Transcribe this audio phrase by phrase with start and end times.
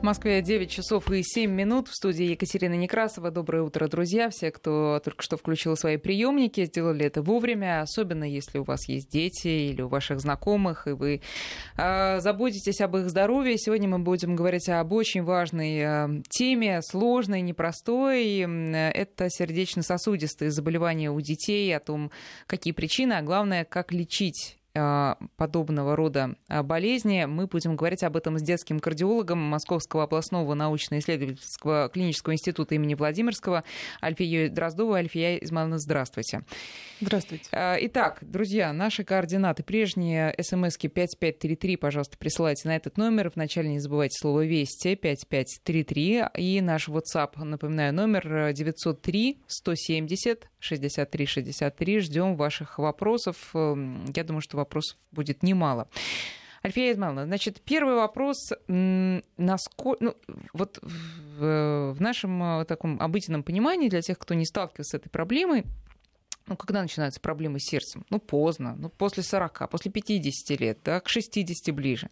[0.00, 1.88] В Москве 9 часов и 7 минут.
[1.88, 3.30] В студии Екатерина Некрасова.
[3.30, 4.30] Доброе утро, друзья.
[4.30, 7.82] Все, кто только что включил свои приемники, сделали это вовремя.
[7.82, 11.20] Особенно, если у вас есть дети или у ваших знакомых, и вы
[11.76, 13.58] э, заботитесь об их здоровье.
[13.58, 18.38] Сегодня мы будем говорить об очень важной э, теме, сложной, непростой.
[18.38, 22.10] Это сердечно-сосудистые заболевания у детей, о том,
[22.46, 27.24] какие причины, а главное, как лечить подобного рода а, болезни.
[27.24, 33.64] Мы будем говорить об этом с детским кардиологом Московского областного научно-исследовательского клинического института имени Владимирского
[34.02, 35.00] Альфией Дроздовой.
[35.00, 36.44] Альфия Измановна, здравствуйте.
[37.00, 37.44] Здравствуйте.
[37.52, 39.62] А, итак, друзья, наши координаты.
[39.62, 43.32] Прежние смски 5533, пожалуйста, присылайте на этот номер.
[43.34, 46.24] Вначале не забывайте слово «Вести» 5533.
[46.36, 52.00] И наш WhatsApp, напоминаю, номер 903 170 63 63.
[52.00, 53.50] Ждем ваших вопросов.
[53.54, 55.88] Эм, я думаю, что вопросов будет немало.
[56.64, 58.52] Альфия Измайловна, значит, первый вопрос.
[58.68, 60.14] Насколько, ну,
[60.52, 65.08] вот в, в нашем э, таком обыденном понимании, для тех, кто не сталкивался с этой
[65.08, 65.64] проблемой,
[66.50, 68.04] ну, когда начинаются проблемы с сердцем?
[68.10, 72.10] Ну, поздно, ну, после 40, после 50 лет, да, к 60 ближе.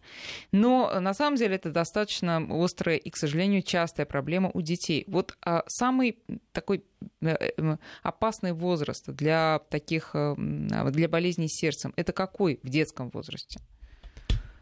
[0.51, 5.03] Но на самом деле это достаточно острая и, к сожалению, частая проблема у детей.
[5.07, 6.17] Вот а, самый
[6.53, 6.83] такой
[7.21, 13.09] э, э, опасный возраст для таких, э, для болезней с сердцем, это какой в детском
[13.09, 13.59] возрасте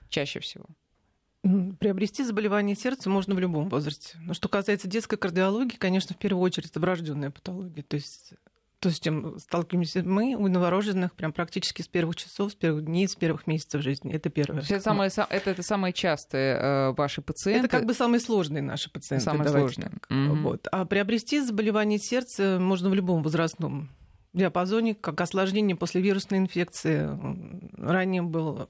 [0.09, 0.65] чаще всего?
[1.79, 4.17] Приобрести заболевание сердца можно в любом возрасте.
[4.19, 7.83] Но что касается детской кардиологии, конечно, в первую очередь это врожденная патология.
[7.83, 8.33] То есть
[8.79, 13.07] то, с чем сталкиваемся мы у новорожденных прям практически с первых часов, с первых дней,
[13.07, 14.13] с первых месяцев жизни.
[14.13, 14.61] Это первое.
[14.61, 17.65] Это самые, это, это самые частые э, ваши пациенты?
[17.65, 19.25] Это как бы самые сложные наши пациенты.
[19.25, 19.91] Самые сложные.
[20.09, 20.41] Mm-hmm.
[20.41, 20.67] Вот.
[20.71, 23.89] А приобрести заболевание сердца можно в любом возрастном
[24.33, 27.09] диапазоне, как осложнение после вирусной инфекции.
[27.77, 28.67] Ранее было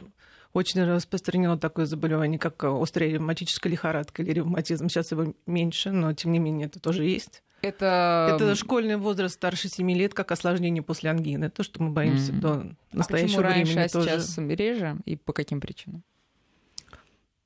[0.53, 4.88] очень распространено такое заболевание, как острая ревматическая лихорадка или ревматизм.
[4.88, 7.44] Сейчас его меньше, но тем не менее это тоже есть.
[7.61, 8.33] Это...
[8.36, 11.50] это школьный возраст старше 7 лет, как осложнение после ангины.
[11.50, 12.39] То, что мы боимся mm-hmm.
[12.39, 14.21] до настоящего а раньше, времени а тоже.
[14.21, 14.98] сейчас реже?
[15.05, 16.04] И по каким причинам?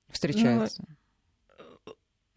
[0.09, 0.83] Встречается.
[0.87, 1.93] Ну,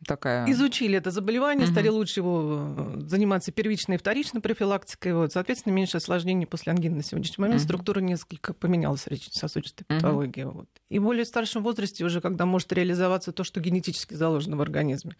[0.07, 0.51] такая...
[0.51, 1.73] Изучили это заболевание, угу.
[1.73, 5.15] стали лучше его э, заниматься первичной и вторичной профилактикой.
[5.15, 7.61] Вот, соответственно, меньше осложнений после ангины на сегодняшний момент.
[7.61, 7.65] Угу.
[7.65, 9.97] Структура несколько поменялась сердечно-сосудистой угу.
[9.97, 10.45] патологии.
[10.45, 10.69] Вот.
[10.89, 15.17] И в более старшем возрасте уже, когда может реализоваться то, что генетически заложено в организме.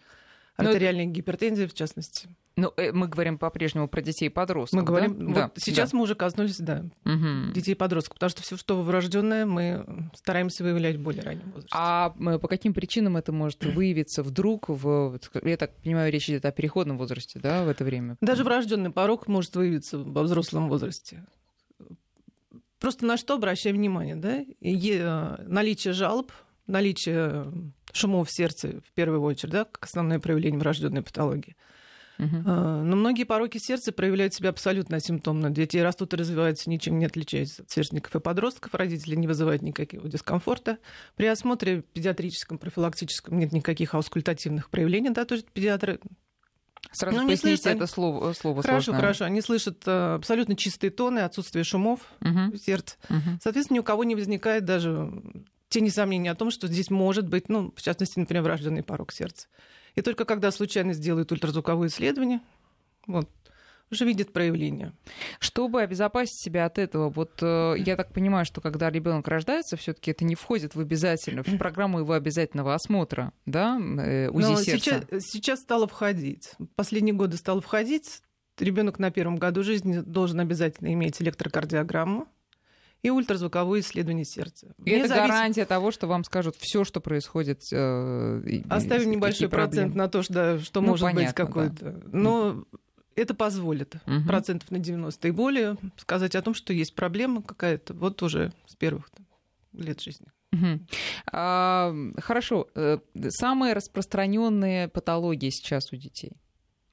[0.57, 2.29] Ну, артериальная гипертензия, в частности.
[2.55, 4.79] Ну, э, мы говорим по-прежнему про детей и подростков.
[4.79, 5.25] Мы говорим, да?
[5.25, 5.97] вот да, сейчас да.
[5.97, 7.51] мы уже коснулись, да, угу.
[7.53, 11.69] детей и подростков, потому что все, что врожденное, мы стараемся выявлять в более раннем возрасте.
[11.73, 14.69] А по каким причинам это может выявиться вдруг?
[14.69, 18.15] В, я так понимаю, речь идет о переходном возрасте, да, в это время?
[18.21, 21.25] Даже врожденный порог может выявиться во взрослом возрасте.
[22.79, 24.45] Просто на что обращаем внимание, да?
[24.61, 26.31] Э, наличие жалоб,
[26.67, 27.51] наличие
[27.95, 31.55] шумов в сердце в первую очередь, да, как основное проявление врожденной патологии.
[32.17, 32.81] Uh-huh.
[32.83, 35.49] Но многие пороки сердца проявляют себя абсолютно асимптомно.
[35.49, 38.73] Дети растут и развиваются, ничем не отличаясь от сверстников и подростков.
[38.73, 40.77] Родители не вызывают никакого дискомфорта.
[41.15, 45.09] При осмотре педиатрическом, профилактическом нет никаких аускультативных проявлений.
[45.09, 45.99] Да, то есть педиатры
[46.91, 49.01] Сразу ну, поясните слышат, это слово, слово Хорошо, сложное.
[49.01, 49.25] хорошо.
[49.25, 52.51] Они слышат э, абсолютно чистые тоны, отсутствие шумов uh-huh.
[52.51, 52.95] в сердце.
[53.09, 53.37] Uh-huh.
[53.41, 55.11] Соответственно, ни у кого не возникает даже
[55.75, 59.47] тени сомнений о том, что здесь может быть, ну, в частности, например, врожденный порог сердца.
[59.95, 62.39] И только когда случайно сделают ультразвуковое исследование,
[63.07, 63.29] вот,
[63.91, 64.93] уже видит проявление.
[65.39, 70.11] Чтобы обезопасить себя от этого, вот э, я так понимаю, что когда ребенок рождается, все-таки
[70.11, 75.03] это не входит в обязательно в программу его обязательного осмотра, да, э, УЗИ Но сердца.
[75.09, 76.51] Сейчас, сейчас стало входить.
[76.75, 78.21] Последние годы стало входить.
[78.57, 82.29] Ребенок на первом году жизни должен обязательно иметь электрокардиограмму
[83.05, 84.73] и ультразвуковое исследование сердца.
[84.83, 85.27] И это зависит...
[85.27, 87.61] гарантия того, что вам скажут все, что происходит.
[87.71, 91.91] Э, Оставим небольшой процент на то, что, да, что ну, может понятно, быть какой-то.
[91.91, 92.09] Да.
[92.11, 92.65] Но
[93.15, 94.25] это позволит угу.
[94.25, 98.75] процентов на 90 и более сказать о том, что есть проблема какая-то вот уже с
[98.75, 99.27] первых там,
[99.73, 100.25] лет жизни.
[100.53, 100.79] Угу.
[101.31, 102.67] А, хорошо.
[102.73, 102.97] Э,
[103.29, 106.31] самые распространенные патологии сейчас у детей,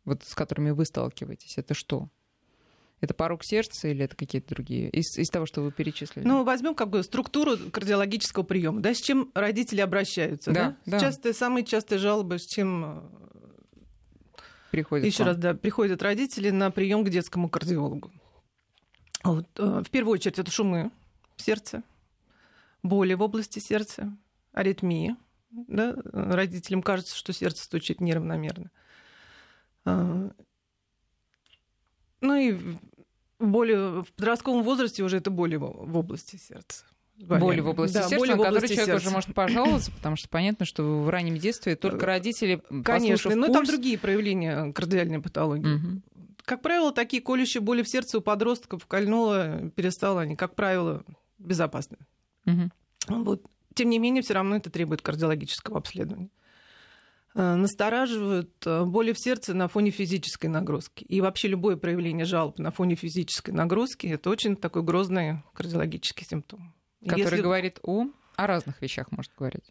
[0.05, 2.11] вот с которыми вы сталкиваетесь, это что?
[3.03, 4.89] Это порог сердца или это какие-то другие?
[4.89, 6.25] Из, из того, что вы перечислили.
[6.25, 8.81] Ну, возьмем как бы структуру кардиологического приема.
[8.81, 10.53] Да, с чем родители обращаются?
[10.53, 10.99] Да, да?
[10.99, 11.01] да.
[11.01, 14.41] Частые, самые частые жалобы, с чем э,
[14.71, 15.05] приходят.
[15.05, 18.13] Еще раз, да, приходят родители на прием к детскому кардиологу.
[19.25, 20.93] Вот, э, в первую очередь это шумы
[21.35, 21.83] в сердце,
[22.85, 24.17] боли в области сердца,
[24.53, 25.17] аритмии.
[25.51, 25.97] Да?
[26.13, 28.71] Родителям кажется, что сердце стучит неравномерно.
[32.23, 32.59] Э, ну и
[33.39, 36.85] более в подростковом возрасте уже это боли в области сердца.
[37.19, 39.07] Боли в области да, сердца, боли на которые человек сердца.
[39.07, 43.59] уже может пожаловаться, потому что понятно, что в раннем детстве только родители, Конечно, но пульс...
[43.59, 45.77] там другие проявления кардиальной патологии.
[45.77, 46.03] Угу.
[46.45, 51.05] Как правило, такие колющие боли в сердце у подростков кольнуло, перестало они, как правило,
[51.39, 51.99] безопасны.
[52.47, 53.23] Угу.
[53.23, 53.43] Вот.
[53.75, 56.31] Тем не менее, все равно это требует кардиологического обследования.
[57.35, 61.05] Э, настораживают э, боли в сердце на фоне физической нагрузки.
[61.05, 66.75] И вообще любое проявление жалоб на фоне физической нагрузки– это очень такой грозный кардиологический симптом.
[67.03, 67.41] Который Если...
[67.41, 68.07] говорит о,
[68.37, 69.65] о разных вещах, может говорить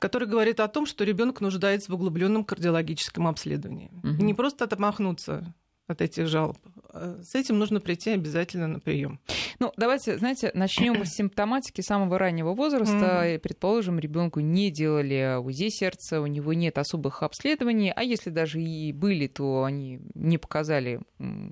[0.00, 3.90] который говорит о том, что ребенок нуждается в углубленном кардиологическом обследовании.
[4.02, 4.08] Угу.
[4.08, 5.54] И не просто отмахнуться
[5.86, 6.58] от этих жалоб.
[6.90, 9.18] А с этим нужно прийти обязательно на прием.
[9.58, 12.94] Ну, давайте, знаете, начнем с симптоматики самого раннего возраста.
[13.24, 13.38] Mm-hmm.
[13.38, 18.92] Предположим, ребенку не делали УЗИ сердца, у него нет особых обследований, а если даже и
[18.92, 21.00] были, то они не показали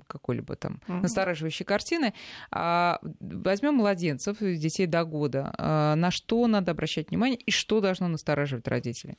[0.07, 1.01] какой-либо там mm-hmm.
[1.01, 2.13] настораживающей картины.
[2.51, 5.53] А возьмем младенцев, детей до года.
[5.57, 9.17] А на что надо обращать внимание и что должно настораживать родителей?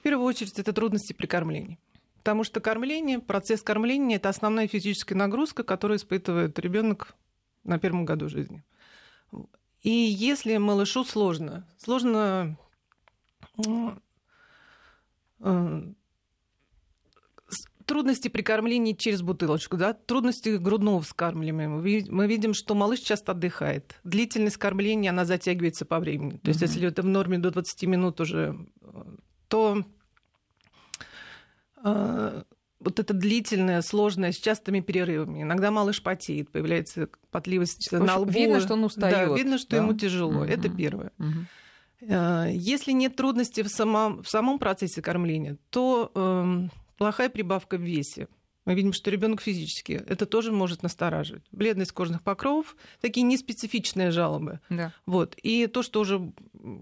[0.00, 1.78] В первую очередь, это трудности при кормлении.
[2.18, 7.14] Потому что кормление, процесс кормления это основная физическая нагрузка, которую испытывает ребенок
[7.64, 8.64] на первом году жизни.
[9.82, 12.56] И если малышу сложно, сложно
[15.40, 15.82] э,
[17.84, 21.68] трудности при кормлении через бутылочку, да, трудности грудного вскармливания.
[21.68, 24.00] Мы видим, что малыш часто отдыхает.
[24.04, 26.38] Длительность кормления, она затягивается по времени.
[26.38, 26.66] То есть, mm-hmm.
[26.66, 28.56] если это в норме до 20 минут уже,
[29.48, 29.84] то
[31.84, 32.42] Э,
[32.84, 35.42] вот это длительное, сложное, с частыми перерывами.
[35.42, 38.30] Иногда малыш потеет, появляется потливость общем, на лбу.
[38.30, 39.28] Видно, что он устает.
[39.28, 39.76] Да, видно, что да?
[39.78, 40.44] ему тяжело.
[40.44, 40.50] Mm-hmm.
[40.50, 41.12] Это первое.
[41.18, 42.52] Mm-hmm.
[42.52, 48.28] Если нет трудностей в самом, в самом процессе кормления, то э, плохая прибавка в весе
[48.64, 51.44] мы видим, что ребенок физически, это тоже может настораживать.
[51.52, 54.60] Бледность кожных покровов, такие неспецифичные жалобы.
[54.70, 54.92] Да.
[55.06, 55.34] Вот.
[55.42, 56.32] И то, что уже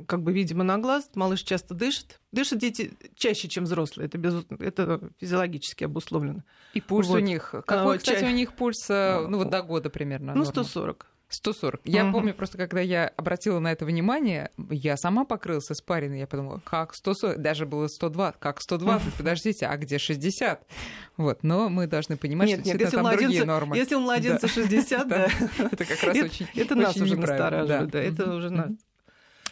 [0.06, 2.20] как бы видимо на глаз, малыш часто дышит.
[2.30, 4.06] Дышат дети чаще, чем взрослые.
[4.06, 4.44] Это, без...
[4.60, 6.44] это физиологически обусловлено.
[6.72, 7.16] И пульс вот.
[7.16, 7.50] у них.
[7.66, 8.26] Какой, а, кстати, ча...
[8.26, 10.34] у них пульс э, ну, вот до года примерно?
[10.34, 11.06] Ну, 140.
[11.34, 11.80] 140.
[11.84, 12.12] Я угу.
[12.12, 16.20] помню просто, когда я обратила на это внимание, я сама покрылась испариной.
[16.20, 17.40] Я подумала, как 140?
[17.40, 18.38] Даже было 120.
[18.40, 19.14] Как 120?
[19.14, 20.66] Подождите, а где 60?
[21.16, 23.76] Вот, но мы должны понимать, нет, что нет, если там младенца, другие нормы.
[23.76, 24.48] Если у младенца да.
[24.48, 25.28] 60, да.
[25.58, 28.00] Это как раз очень Это нас уже настораживает, да.
[28.00, 28.70] Это уже нас.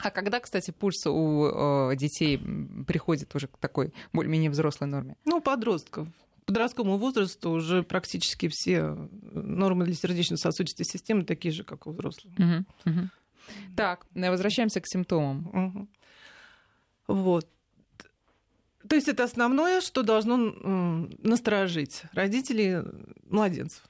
[0.03, 2.41] А когда, кстати, пульс у детей
[2.87, 5.17] приходит уже к такой более-менее взрослой норме?
[5.25, 6.09] Ну, подростков
[6.47, 8.97] подростковому возрасту уже практически все
[9.33, 12.33] нормы для сердечно-сосудистой системы такие же, как у взрослых.
[12.39, 13.09] Угу, угу.
[13.77, 15.89] Так, возвращаемся к симптомам.
[17.09, 17.15] Угу.
[17.15, 17.49] Вот.
[18.89, 20.37] То есть это основное, что должно
[21.23, 22.83] насторожить родителей
[23.29, 23.85] младенцев.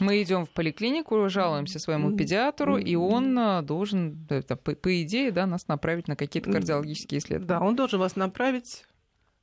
[0.00, 5.68] Мы идем в поликлинику, жалуемся своему педиатру, и он должен, по, по идее, да, нас
[5.68, 7.48] направить на какие-то кардиологические исследования.
[7.48, 8.86] Да, он должен вас направить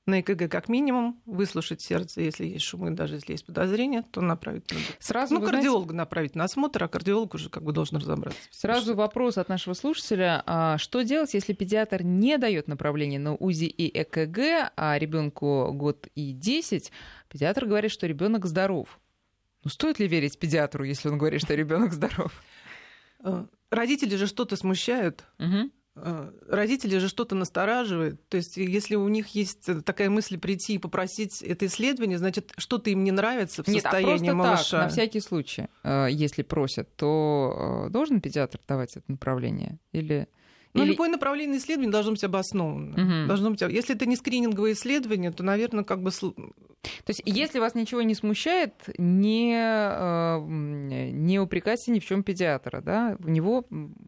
[0.07, 4.69] на ЭКГ как минимум, выслушать сердце, если есть шумы, даже если есть подозрения, то направить
[4.71, 4.81] надо.
[4.99, 5.97] Сразу, ну, кардиолога знаете...
[5.97, 8.39] направить на осмотр, а кардиолог уже как бы должен разобраться.
[8.51, 8.95] Сразу что...
[8.95, 10.41] вопрос от нашего слушателя.
[10.45, 16.07] А что делать, если педиатр не дает направление на УЗИ и ЭКГ, а ребенку год
[16.15, 16.91] и 10,
[17.29, 18.99] педиатр говорит, что ребенок здоров.
[19.63, 22.31] Ну, стоит ли верить педиатру, если он говорит, что ребенок здоров?
[23.23, 25.25] Э, родители же что-то смущают.
[25.39, 25.71] Угу.
[25.99, 28.27] Э, родители же что-то настораживает.
[28.29, 32.89] То есть, если у них есть такая мысль прийти и попросить это исследование, значит, что-то
[32.89, 34.71] им не нравится в Нет, а состоянии а малыша.
[34.71, 39.79] Так, на всякий случай, э, если просят, то э, должен педиатр давать это направление?
[39.91, 40.27] Или
[40.77, 40.91] ну, Или...
[40.91, 42.91] любое направление исследования должно быть обосновано.
[42.91, 43.27] Угу.
[43.27, 43.61] Должно быть...
[43.61, 46.11] Если это не скрининговое исследование, то, наверное, как бы...
[46.11, 50.39] То есть, если вас ничего не смущает, не, э,
[51.11, 53.17] не упрекайте ни в чем педиатра, да?
[53.19, 53.65] У него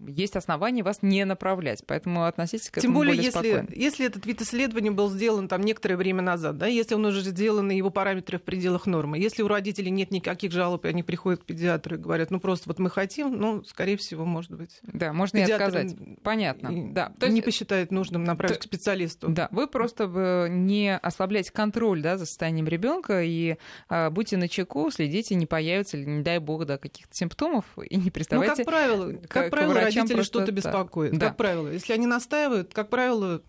[0.07, 3.69] есть основания вас не направлять, поэтому относитесь к этому Тем более, более если, спокойно.
[3.75, 7.71] если этот вид исследования был сделан там некоторое время назад, да, если он уже сделан,
[7.71, 11.41] и его параметры в пределах нормы, если у родителей нет никаких жалоб, и они приходят
[11.41, 14.79] к педиатру и говорят, ну, просто вот мы хотим, ну, скорее всего, может быть.
[14.83, 15.63] Да, можно Педиатр...
[15.63, 15.97] и отказать.
[16.21, 16.94] Понятно понятно.
[16.94, 17.13] Да.
[17.20, 17.36] То есть...
[17.36, 18.62] Не посчитает нужным направить то...
[18.62, 19.30] к специалисту.
[19.30, 24.89] Да, вы просто не ослабляете контроль да, за состоянием ребенка и а, будьте на чеку,
[24.92, 28.51] следите, не появится ли, не дай бог, да, каких-то симптомов, и не приставайте.
[28.51, 31.18] Ну, как правило, как правило родители что-то беспокоит.
[31.18, 31.28] Да.
[31.28, 33.42] Как правило, если они настаивают, как правило,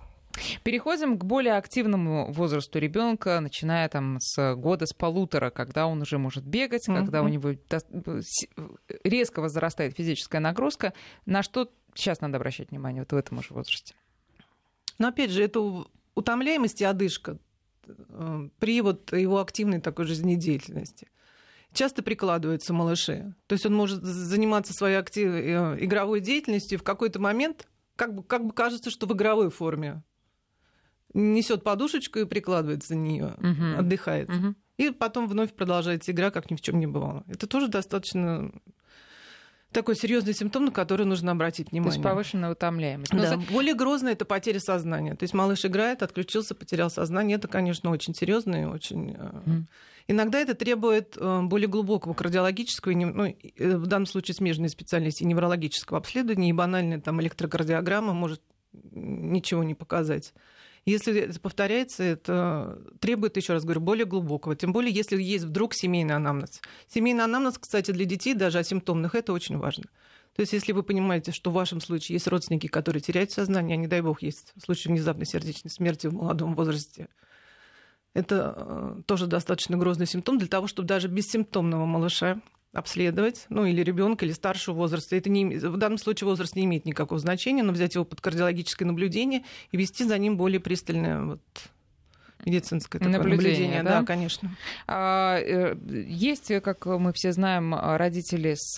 [0.62, 6.18] Переходим к более активному возрасту ребенка, начиная там с года, с полутора, когда он уже
[6.18, 6.96] может бегать, mm-hmm.
[6.96, 7.50] когда у него
[9.02, 10.92] резко возрастает физическая нагрузка.
[11.26, 11.68] На что
[12.00, 13.94] сейчас надо обращать внимание вот в этом уже возрасте?
[14.98, 17.38] Но опять же, это утомляемость и одышка
[17.86, 21.08] э, при вот его активной такой жизнедеятельности.
[21.72, 23.34] часто прикладываются малыши.
[23.46, 25.30] То есть он может заниматься своей актив...
[25.30, 29.50] Э, игровой деятельностью и в какой-то момент как бы, как бы кажется, что в игровой
[29.50, 30.02] форме
[31.12, 33.78] несет подушечку и прикладывается за нее, угу.
[33.78, 34.28] отдыхает.
[34.28, 34.54] Угу.
[34.78, 37.24] И потом вновь продолжается игра, как ни в чем не бывало.
[37.28, 38.52] Это тоже достаточно
[39.72, 41.92] такой серьезный симптом, на который нужно обратить внимание.
[41.92, 43.12] То есть повышенная утомляемость.
[43.12, 43.36] Да.
[43.36, 43.42] Но...
[43.50, 45.14] Более грозная это потеря сознания.
[45.14, 47.36] То есть малыш играет, отключился, потерял сознание.
[47.36, 49.12] Это, конечно, очень серьезно и очень.
[49.12, 49.64] Mm.
[50.08, 55.98] Иногда это требует э, более глубокого кардиологического, ну, э, в данном случае смежной специальности неврологического
[55.98, 60.34] обследования, и банальная там электрокардиограмма может ничего не показать.
[60.90, 64.56] Если это повторяется, это требует, еще раз говорю, более глубокого.
[64.56, 66.60] Тем более, если есть вдруг семейный анамнез.
[66.88, 69.84] Семейный анамнез, кстати, для детей, даже асимптомных, это очень важно.
[70.34, 73.76] То есть, если вы понимаете, что в вашем случае есть родственники, которые теряют сознание, а
[73.76, 77.08] не дай бог, есть случай внезапной сердечной смерти в молодом возрасте,
[78.14, 82.40] это э, тоже достаточно грозный симптом для того, чтобы даже бессимптомного малыша
[82.72, 85.16] обследовать, ну или ребенка, или старшего возраста.
[85.16, 88.86] Это не, в данном случае возраст не имеет никакого значения, но взять его под кардиологическое
[88.86, 91.40] наблюдение и вести за ним более пристальное вот,
[92.44, 94.00] медицинское такое наблюдение, наблюдение да?
[94.00, 94.50] да, конечно.
[94.86, 98.76] А, э, есть, как мы все знаем, родители с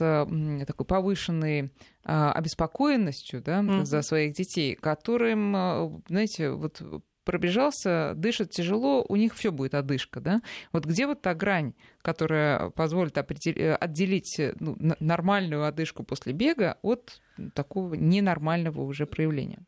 [0.67, 1.71] такой повышенной
[2.05, 3.85] а, обеспокоенностью да, mm-hmm.
[3.85, 6.83] за своих детей, которым, э, знаете, вот
[7.25, 10.43] пробежался, дышит тяжело, у них все будет одышка, да?
[10.73, 16.79] Вот где вот та грань, которая позволит э, отделить э, ну, нормальную одышку после бега
[16.83, 17.21] от
[17.55, 19.61] такого ненормального уже проявления?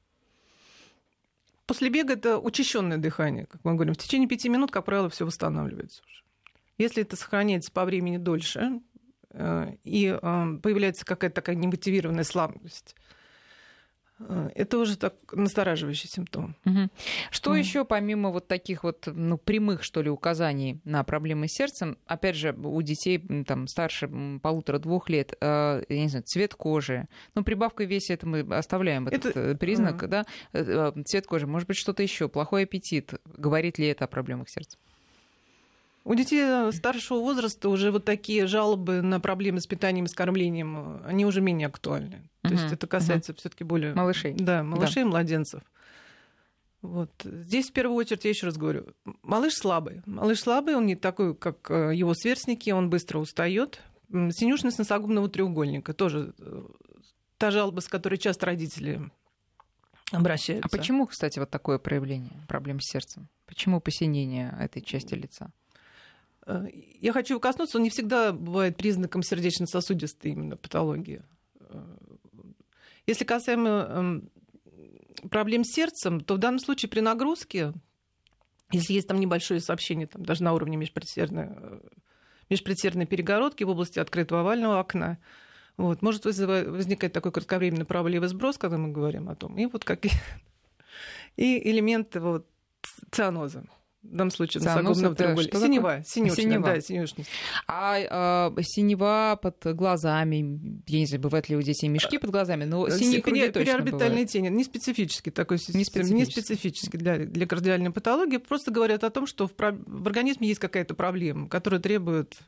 [1.66, 3.94] После бега это учащенное дыхание, как мы говорим.
[3.94, 6.23] В течение пяти минут, как правило, все восстанавливается уже.
[6.76, 8.80] Если это сохраняется по времени дольше,
[9.30, 12.96] э, и появляется какая-то такая немотивированная слабость,
[14.54, 16.56] это уже так настораживающий симптом.
[16.64, 16.88] Угу.
[17.30, 17.59] Что mm.
[17.59, 22.37] еще помимо вот таких вот ну, прямых, что ли, указаний на проблемы с сердцем, опять
[22.37, 24.09] же, у детей там старше
[24.40, 29.37] полутора-двух лет, э, я не знаю, цвет кожи, ну, прибавка веса, это мы оставляем этот
[29.37, 29.40] это...
[29.40, 30.06] Э, признак, mm.
[30.06, 34.49] да, э, цвет кожи, может быть, что-то еще, плохой аппетит, говорит ли это о проблемах
[34.49, 34.78] сердца?
[36.04, 41.02] У детей старшего возраста уже вот такие жалобы на проблемы с питанием и с кормлением,
[41.06, 42.28] они уже менее актуальны.
[42.42, 43.94] То есть это касается uh все-таки более...
[43.94, 44.34] Малышей.
[44.34, 45.00] Да, малышей да.
[45.00, 45.62] и младенцев.
[46.82, 47.11] Вот.
[47.25, 48.88] Здесь в первую очередь, я еще раз говорю,
[49.23, 50.02] малыш слабый.
[50.04, 53.80] Малыш слабый, он не такой, как э, его сверстники, он быстро устает.
[54.11, 56.62] Синюшность носогубного треугольника тоже э,
[57.38, 59.11] та жалоба, с которой часто родители
[60.12, 60.68] обращаются.
[60.70, 63.28] А почему, кстати, вот такое проявление проблем с сердцем?
[63.46, 65.50] Почему посинение этой части лица?
[66.46, 66.66] Э,
[67.00, 71.22] я хочу коснуться, он не всегда бывает признаком сердечно-сосудистой именно патологии.
[73.06, 74.30] Если касаемо эм,
[75.30, 77.74] проблем с сердцем, то в данном случае при нагрузке,
[78.70, 81.80] если есть там небольшое сообщение, там, даже на уровне межпредсердной, э,
[82.48, 85.18] межпредсердной перегородки в области открытого овального окна,
[85.76, 90.06] вот, может возникать такой кратковременный праволевый сброс, когда мы говорим о том, и вот как
[90.06, 90.10] и
[91.36, 92.46] элементы вот,
[93.10, 93.64] цианоза
[94.04, 95.58] в данном случае носогубного треугольника.
[95.58, 96.64] Синева, синюшная, синева.
[96.64, 97.30] да, синюшность.
[97.66, 102.64] А э, синева под глазами, я не знаю, бывают ли у детей мешки под глазами,
[102.64, 107.46] но синие круги точно Переорбитальные тени, не специфический такой не специфический, не специфический для, для
[107.46, 112.38] кардиальной патологии, просто говорят о том, что в, в организме есть какая-то проблема, которая требует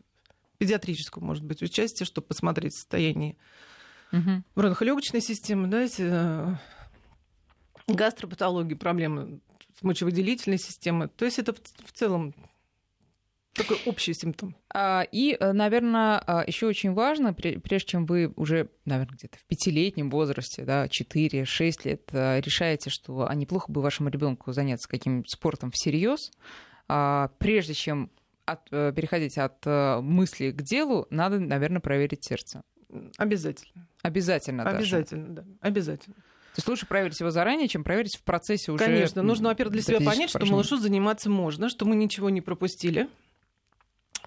[0.58, 3.36] педиатрического, может быть, участия, чтобы посмотреть состояние
[4.12, 4.42] угу.
[4.54, 6.54] бронхолегочной системы, да, э,
[7.88, 9.40] гастропатологии, проблемы
[9.82, 11.08] мочевыделительной системой.
[11.08, 12.34] То есть это в целом
[13.56, 14.54] такой общий симптом.
[14.72, 19.44] А, и, э, наверное, а, еще очень важно, прежде чем вы уже, наверное, где-то в
[19.46, 25.30] пятилетнем возрасте, да, 4-6 лет, э, решаете, что а неплохо бы вашему ребенку заняться каким-нибудь
[25.30, 26.32] спортом всерьез,
[26.86, 28.10] прежде чем
[28.44, 29.64] от, э, переходить от
[30.04, 32.62] мысли к делу, надо, наверное, проверить сердце.
[33.18, 33.88] Обязательно.
[34.02, 34.62] Обязательно.
[34.62, 35.48] Обязательно, даже.
[35.48, 35.56] да.
[35.60, 36.16] Обязательно.
[36.56, 38.82] То есть лучше проверить его заранее, чем проверить в процессе уже.
[38.82, 43.10] Конечно, нужно, во-первых, для себя понять, что малышу заниматься можно, что мы ничего не пропустили.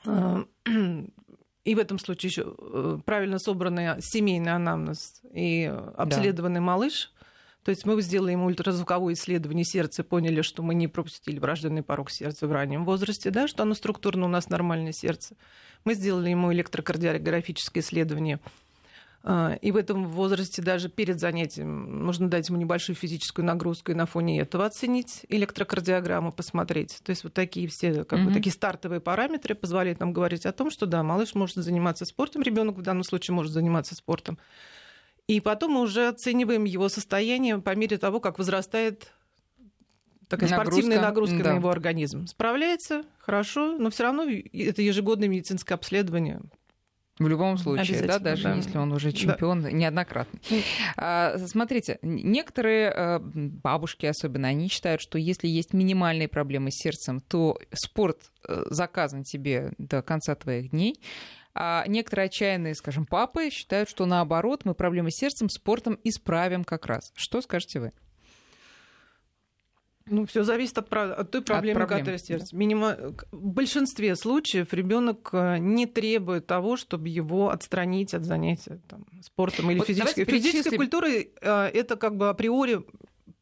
[0.06, 0.44] А,
[1.66, 6.66] и в этом случае еще э, правильно собранный семейный анамнез и обследованный да.
[6.66, 7.12] малыш.
[7.64, 12.12] То есть мы сделали ему ультразвуковое исследование сердца, поняли, что мы не пропустили врожденный порог
[12.12, 15.36] сердца в раннем возрасте, да, что оно структурно у нас нормальное сердце.
[15.84, 18.40] Мы сделали ему электрокардиографическое исследование
[19.62, 24.06] и в этом возрасте даже перед занятием нужно дать ему небольшую физическую нагрузку и на
[24.06, 27.00] фоне этого оценить электрокардиограмму, посмотреть.
[27.04, 28.26] То есть вот такие все как mm-hmm.
[28.26, 32.44] бы, такие стартовые параметры позволяют нам говорить о том, что да, малыш может заниматься спортом,
[32.44, 34.40] ребенок в данном случае может заниматься спортом.
[35.28, 39.12] И потом мы уже оцениваем его состояние по мере того, как возрастает
[40.30, 41.52] такая нагрузка, спортивная нагрузка да.
[41.52, 42.26] на его организм.
[42.26, 46.42] Справляется хорошо, но все равно это ежегодное медицинское обследование.
[47.20, 48.56] В любом случае, да, даже да.
[48.56, 49.72] если он уже чемпион да.
[49.72, 50.40] неоднократно.
[50.96, 57.20] А, смотрите, некоторые а, бабушки особенно, они считают, что если есть минимальные проблемы с сердцем,
[57.20, 61.00] то спорт э, заказан тебе до конца твоих дней.
[61.54, 66.86] А некоторые отчаянные, скажем, папы считают, что наоборот, мы проблемы с сердцем спортом исправим как
[66.86, 67.12] раз.
[67.16, 67.92] Что скажете вы?
[70.10, 72.00] Ну, все зависит от, от той проблемы, от проблем.
[72.00, 72.56] которая сердце.
[72.56, 72.98] Минима...
[73.32, 79.72] В большинстве случаев ребенок э, не требует того, чтобы его отстранить от занятия там, спортом
[79.72, 80.26] или вот физической.
[80.26, 82.82] Физической культурой э, это как бы априори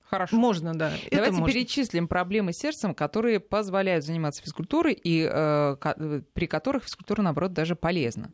[0.09, 0.37] Хорошо.
[0.37, 0.93] Можно, да.
[1.11, 1.53] Давайте можно.
[1.53, 5.75] перечислим проблемы с сердцем, которые позволяют заниматься физкультурой и э,
[6.33, 8.31] при которых физкультура, наоборот, даже полезна.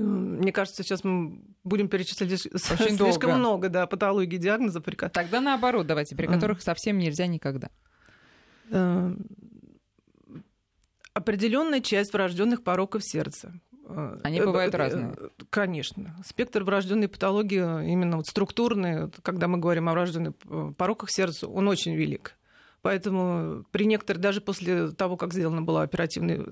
[0.00, 3.34] Мне кажется, сейчас мы будем перечислять Очень слишком долго.
[3.34, 4.84] много да, патологий, диагнозов.
[4.84, 4.94] При...
[4.94, 7.70] Тогда наоборот, давайте, при которых совсем нельзя никогда.
[8.70, 9.14] Э,
[11.12, 13.52] определенная часть врожденных пороков сердца.
[13.88, 15.14] Э, Они бывают э, разные.
[15.50, 16.16] Конечно.
[16.24, 20.34] Спектр врожденной патологии, именно вот структурный, когда мы говорим о врожденных
[20.76, 22.36] пороках сердца, он очень велик.
[22.86, 26.46] Поэтому при некоторых, даже после того, как сделано было оперативное,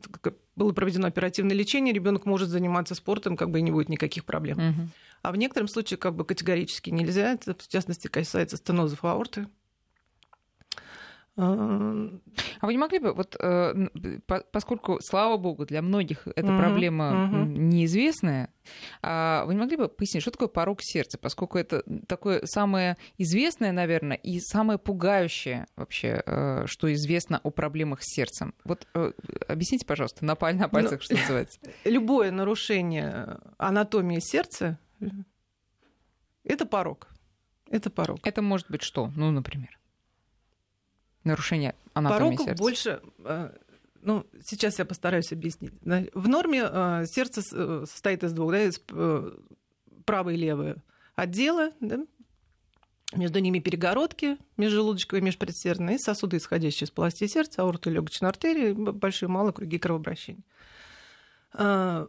[0.56, 4.58] было проведено оперативное лечение, ребенок может заниматься спортом, как бы и не будет никаких проблем.
[4.58, 4.88] Угу.
[5.22, 7.34] А в некотором случае как бы категорически нельзя.
[7.34, 9.46] Это, в частности, касается стенозов аорты.
[11.36, 13.88] А вы не могли бы, вот, э,
[14.52, 16.58] поскольку, слава богу, для многих эта mm-hmm.
[16.58, 17.46] проблема mm-hmm.
[17.46, 18.50] неизвестная,
[19.02, 23.72] а вы не могли бы пояснить, что такое порог сердца, поскольку это такое самое известное,
[23.72, 28.54] наверное, и самое пугающее вообще, э, что известно о проблемах с сердцем.
[28.64, 29.12] Вот э,
[29.48, 31.58] объясните, пожалуйста, на, паль- на пальцах, ну, что называется.
[31.84, 34.78] Любое нарушение анатомии сердца–
[36.44, 37.08] это порог.
[37.70, 38.20] Это порог.
[38.22, 39.10] Это может быть что?
[39.16, 39.76] Ну, например
[41.24, 42.62] нарушение анатомии Пороков сердца?
[42.62, 43.50] больше э,
[44.02, 45.72] ну, сейчас я постараюсь объяснить.
[45.82, 48.80] В норме э, сердце э, состоит из двух, да, из
[50.04, 50.76] правое и левое
[51.16, 52.04] отдела, да,
[53.14, 59.30] между ними перегородки межжелудочковые, межпредсердные, сосуды, исходящие из полости сердца, аорты, легочной артерии, большие и
[59.30, 60.42] малые круги кровообращения.
[61.52, 62.08] В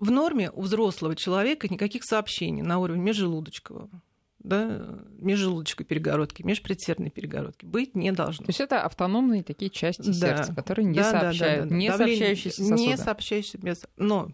[0.00, 4.02] норме у взрослого человека никаких сообщений на уровне межжелудочкового
[4.42, 8.46] да, межжелудочковой перегородки, межпредсердной перегородки быть не должно.
[8.46, 10.12] То есть это автономные такие части да.
[10.12, 11.76] сердца, которые не да, сообщают, да, да, да.
[11.76, 12.80] не Давление, сообщающиеся сосуды.
[12.80, 14.32] Не сообщающиеся, но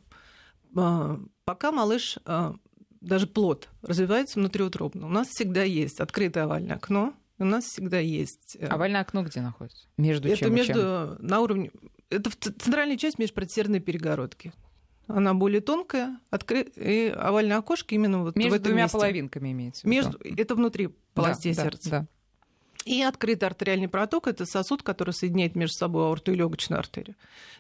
[0.77, 2.55] а, пока малыш, а,
[3.01, 8.57] даже плод развивается внутриутробно, у нас всегда есть открытое овальное окно, у нас всегда есть...
[8.59, 9.87] Э, овальное окно где находится?
[9.97, 11.17] Между это чем между, чем?
[11.21, 11.71] на уровне...
[12.09, 14.53] Это центральная часть межпредсердной перегородки.
[15.09, 16.63] Она более тонкая, откры...
[16.63, 18.99] и овальное окошко именно вот Между в этом двумя месте.
[18.99, 19.89] половинками имеется.
[19.89, 20.19] Между...
[20.19, 21.91] Это внутри полости да, сердца.
[21.91, 22.07] Да, да.
[22.85, 27.17] И открытый артериальный проток– это сосуд, который соединяет между собой аорту и легочную артерию.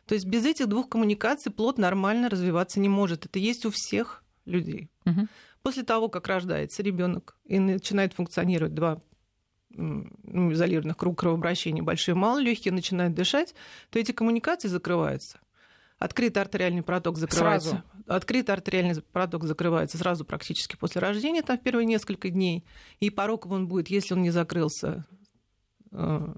[0.06, 3.26] То есть без этих двух коммуникаций плод нормально развиваться не может.
[3.26, 4.88] Это есть у всех людей.
[5.04, 5.26] Угу.
[5.62, 9.02] После того, как рождается ребенок и начинает функционировать два
[9.70, 13.54] ну, изолированных круг кровообращения, большие и малые легкие начинают дышать,
[13.90, 15.40] то эти коммуникации закрываются.
[15.98, 17.70] Открытый артериальный проток закрывается.
[17.70, 17.84] Сразу.
[18.06, 22.64] Открытый артериальный проток закрывается сразу практически после рождения, там в первые несколько дней.
[23.00, 25.06] И пороком он будет, если он не закрылся
[25.92, 26.34] э,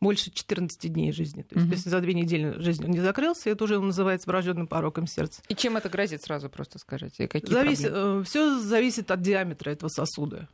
[0.00, 1.42] больше 14 дней жизни.
[1.42, 1.74] То есть, угу.
[1.74, 5.42] если за две недели жизни он не закрылся, это уже называется врожденным пороком сердца.
[5.48, 7.28] И чем это грозит, сразу просто скажите?
[7.28, 7.82] Какие Завис...
[7.84, 10.48] Э, Все зависит от диаметра этого сосуда.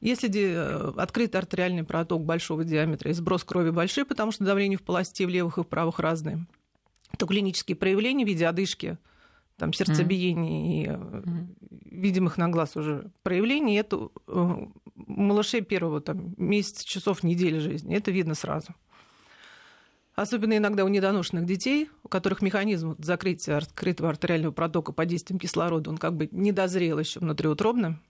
[0.00, 4.82] Если э, открытый артериальный проток большого диаметра и сброс крови большой, потому что давление в
[4.82, 6.44] полости в левых и в правых разные,
[7.16, 8.98] то клинические проявления в виде одышки,
[9.56, 11.46] там, сердцебиения mm-hmm.
[11.90, 17.96] и видимых на глаз уже проявлений, это э, малышей первого там, месяца, часов, недели жизни.
[17.96, 18.74] Это видно сразу.
[20.14, 25.90] Особенно иногда у недоношенных детей, у которых механизм закрытия открытого артериального протока под действием кислорода,
[25.90, 28.00] он как бы не дозрел еще внутриутробно.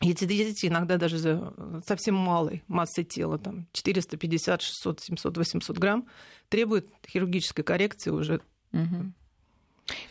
[0.00, 1.52] Эти дети иногда даже
[1.86, 6.08] совсем малой массой тела, там 450, 600, 700, 800 грамм,
[6.54, 8.40] требуют хирургической коррекции уже
[8.72, 9.12] угу.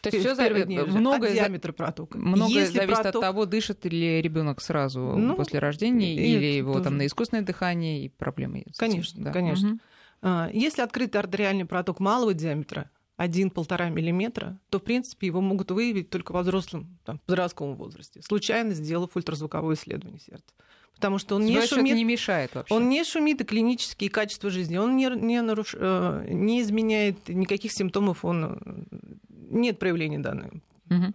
[0.02, 2.18] То есть все зависит многое от диаметра протока.
[2.18, 3.16] Многое Если зависит проток...
[3.16, 6.84] от того, дышит ли ребенок сразу ну, после рождения, или его тоже.
[6.84, 8.66] там на искусственное дыхание и проблемы.
[8.78, 9.32] Конечно, да.
[9.32, 9.80] конечно.
[10.22, 10.30] Угу.
[10.54, 12.92] Если открытый артериальный проток малого диаметра,
[13.26, 18.74] 1-1,5 миллиметра, то, в принципе, его могут выявить только во взрослом, там, подростковом возрасте, случайно
[18.74, 20.54] сделав ультразвуковое исследование сердца.
[20.96, 22.74] Потому что он не шумит, не мешает вообще.
[22.74, 24.78] Он не шумит и клинические качества жизни.
[24.78, 25.76] Он не, не, наруш...
[25.78, 28.24] Э, не изменяет никаких симптомов.
[28.24, 28.86] Он...
[29.30, 31.14] Нет проявления данной угу.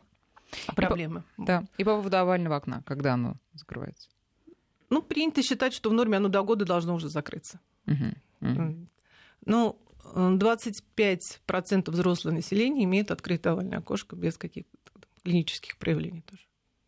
[0.75, 1.23] проблемы.
[1.39, 1.45] И по...
[1.47, 1.65] Да.
[1.79, 4.09] И по поводу овального окна, когда оно закрывается?
[4.91, 7.61] Ну, принято считать, что в норме оно до года должно уже закрыться.
[7.87, 8.89] Мгм, мгм.
[9.47, 9.79] Ну,
[10.15, 14.77] 25% взрослого населения имеет открытое овальное окошко без каких-то
[15.23, 16.43] клинических проявлений тоже.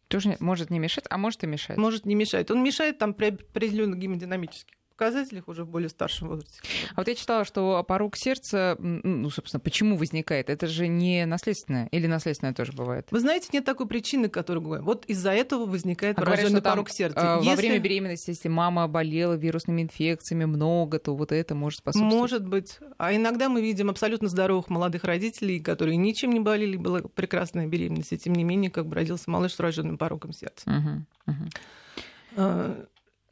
[0.09, 1.77] Тоже может не мешать, а может и мешать.
[1.77, 2.51] Может не мешает.
[2.51, 6.61] Он мешает там при определенных гемодинамических показателях уже в более старшем возрасте.
[6.95, 10.51] А вот я читала, что порог сердца, ну, собственно, почему возникает?
[10.51, 13.09] Это же не наследственное, или наследственное тоже бывает?
[13.11, 14.85] Вы знаете, нет такой причины, которую говорим.
[14.85, 17.19] Вот из-за этого возникает А врожденный там, порог сердца.
[17.19, 21.79] э, Во Если- время беременности, если мама болела вирусными инфекциями много, то вот это может
[21.79, 22.15] способствовать.
[22.15, 22.79] Может быть.
[22.99, 28.13] А иногда мы видим абсолютно здоровых молодых родителей, которые ничем не болели, была прекрасная беременность,
[28.13, 30.69] и тем не менее, как бы родился малыш с врожденным пороком сердца.
[30.69, 31.49] Мгм, мгм.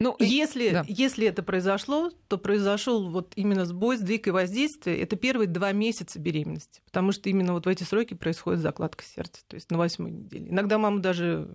[0.01, 0.85] Ну, и- Если, да.
[0.87, 5.01] если это произошло, то произошел вот именно сбой, сдвиг и воздействие.
[5.01, 9.43] Это первые два месяца беременности, потому что именно вот в эти сроки происходит закладка сердца,
[9.49, 10.51] то есть на восьмой неделе.
[10.51, 11.49] Иногда мама даже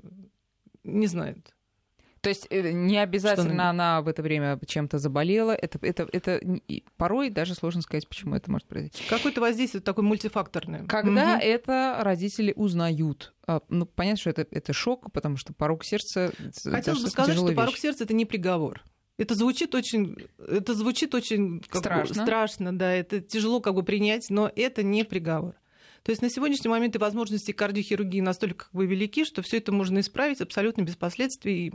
[0.84, 1.56] не знает.
[2.23, 5.51] То есть э, не обязательно она- в это время чем-то заболела.
[5.51, 6.39] Это, это, это
[6.97, 9.03] порой даже сложно сказать, почему это может произойти.
[9.09, 10.86] Какое-то воздействие такое мультифакторное.
[10.86, 11.41] Когда Мгм.
[11.43, 13.33] это родители узнают?
[13.45, 16.31] А, Ну, понятно, что это, это шок, потому что порог сердца...
[16.63, 17.81] Хотелось бы сказать, что тяжелая порог вещь.
[17.81, 18.81] сердца это не приговор.
[19.17, 22.23] Это звучит очень, это звучит очень как бы Страшно.
[22.23, 25.55] страшно, да, это тяжело как бы принять, но это не приговор.
[26.03, 29.71] То есть на сегодняшний момент и возможности кардиохирургии настолько как бы велики, что все это
[29.71, 31.73] можно исправить абсолютно без последствий.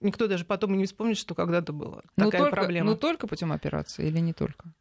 [0.00, 2.90] Никто даже потом и не вспомнит, что когда-то была Ну, такая только, проблема.
[2.90, 4.72] ну, только путем операции или не только?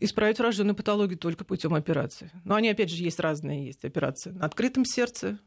[0.00, 2.30] Исправить врожденную патологию только путем операции.
[2.44, 3.66] Но они, опять же, есть разные.
[3.66, 5.38] Есть операции на открытом сердце.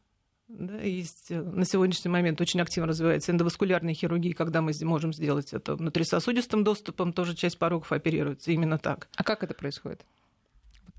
[0.47, 5.51] Да, есть э, на сегодняшний момент очень активно развивается эндоваскулярная хирургия, когда мы можем сделать
[5.51, 9.09] это внутрисосудистым доступом, тоже часть пороков оперируется именно так.
[9.17, 10.05] А как это происходит?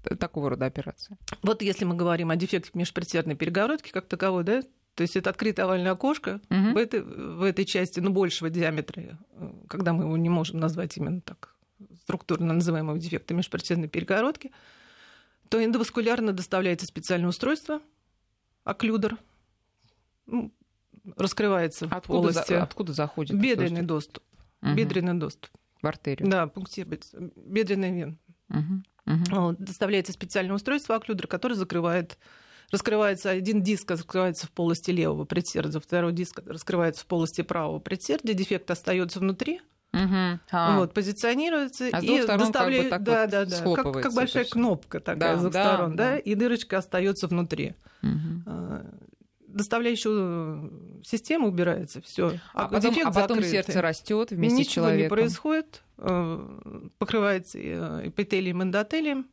[0.05, 1.17] Вот Такого рода операции.
[1.43, 4.63] Вот если мы говорим о дефекте межпредсердной перегородки как таковой, да,
[4.95, 6.75] то есть это открытое овальное окошко Мгм.
[6.75, 10.97] в, этой, в этой части, ну, большего диаметра, э, когда мы его не можем назвать
[10.97, 11.55] именно так,
[12.03, 14.51] структурно называемого дефекта межпредсердной перегородки,
[15.49, 17.81] то эндоваскулярно доставляется специальное устройство,
[18.65, 19.17] оклюдер,
[20.27, 20.53] ну,
[21.17, 22.53] раскрывается в Откуда, за- полости.
[22.55, 23.41] откуда заходит?
[23.41, 24.23] бедренный доступ?
[24.61, 24.77] Мгм.
[24.77, 25.51] Бедренный доступ.
[25.81, 26.29] В артерию.
[26.29, 27.31] Да, пунктируется.
[27.37, 28.19] Бедренный вен.
[28.49, 28.85] Мгм.
[29.31, 32.18] Вот, доставляется специальное устройство оклюдер, который закрывает
[32.71, 38.35] раскрывается один диск раскрывается в полости левого предсердия, второй диск раскрывается в полости правого предсердия,
[38.35, 39.61] дефект остается внутри.
[40.51, 44.12] А, вот, позиционируется А и сторон как бы доставляет, да, вот да, да, как, как
[44.12, 44.53] большая всё.
[44.53, 46.18] кнопка такая Да, с двух да, сторон, да, да.
[46.18, 47.75] и дырочка остается внутри.
[48.03, 48.44] мгм.
[49.49, 52.39] А, Доставляющую систему убирается, все.
[52.55, 55.03] А, потом, а потом сердце растет вместе Ничего с человеком.
[55.05, 59.27] не происходит, э, покрывается э, эпителием, эндотелием.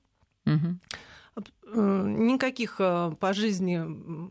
[0.46, 0.52] Э,
[1.74, 3.82] Никаких э, по жизни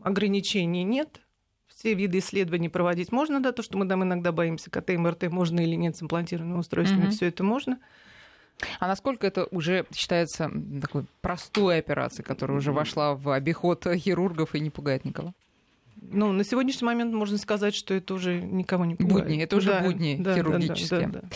[0.03, 1.21] ограничений нет.
[1.67, 5.59] Все виды исследований проводить можно, да, то, что мы там иногда боимся, КТ, МРТ, можно
[5.59, 7.11] или нет с имплантированными устройствами, Мгм.
[7.11, 7.79] все это можно.
[8.79, 10.49] А насколько это уже считается
[10.81, 15.33] такой простой операцией, которая уже вошла в обиход хирургов и не пугает никого?
[16.11, 19.25] Ну, на сегодняшний момент можно сказать, что это уже никого не пугает.
[19.25, 21.07] Будни, это уже Да, будни да, да, хирургические.
[21.07, 21.29] да, да, да.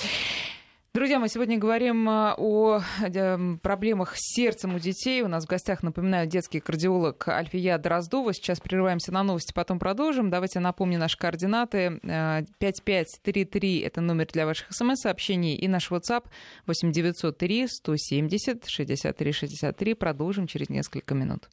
[0.91, 5.21] Друзья, мы сегодня говорим а, о э, проблемах с сердцем у детей.
[5.21, 8.33] У нас в гостях, напоминаю, детский кардиолог Альфия Дроздова.
[8.33, 10.31] Сейчас прерываемся на новости, потом продолжим.
[10.31, 11.99] Давайте напомню наши координаты.
[12.01, 15.53] Э, 5533— это номер для ваших смс-сообщений.
[15.55, 16.25] И наш WhatsApp
[16.65, 19.93] 8903 170 63 63.
[19.93, 21.49] Продолжим через несколько минут.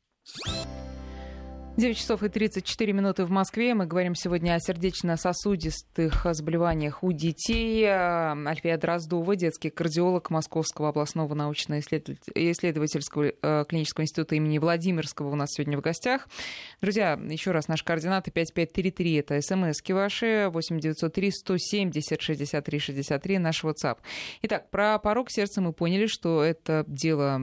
[1.77, 3.75] 9 часов и 34 минуты в Москве.
[3.75, 7.85] Мы говорим сегодня о сердечно-сосудистых заболеваниях у детей.
[7.85, 15.77] Альфия Дроздова, детский кардиолог Московского областного научно-исследовательского э, клинического института имени Владимирского у нас сегодня
[15.77, 16.29] в гостях.
[16.81, 23.99] Друзья, еще раз, наши координаты 5533, это смски ваши, 8903 170 63 63, наш WhatsApp.
[24.41, 27.39] Итак, про порог сердца мы поняли, что это дело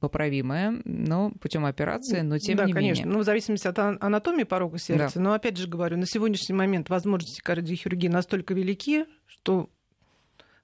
[0.00, 3.02] поправимое, но путем операции, но тем да, не конечно.
[3.04, 3.14] менее.
[3.14, 5.20] Ну, в зависимости от ан- анатомии порога сердца.
[5.20, 9.70] Но опять же говорю, на сегодняшний момент возможности кардиохирургии настолько велики, что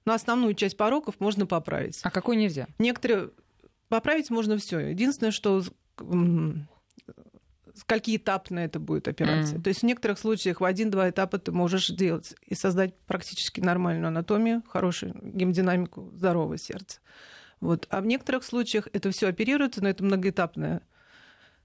[0.05, 1.99] на основную часть пороков можно поправить.
[2.03, 2.67] А какой нельзя?
[2.79, 3.29] Некоторые
[3.89, 4.79] поправить можно все.
[4.79, 5.63] Единственное, что
[5.99, 6.67] м,
[7.75, 9.55] скольки-этапно это будет операция.
[9.55, 9.63] Мгм.
[9.63, 14.07] То есть в некоторых случаях в один-два этапа ты можешь сделать и создать практически нормальную
[14.07, 16.99] анатомию, хорошую гемодинамику здорового сердца.
[17.59, 17.85] Вот.
[17.89, 20.81] А в некоторых случаях это все оперируется, но это многоэтапное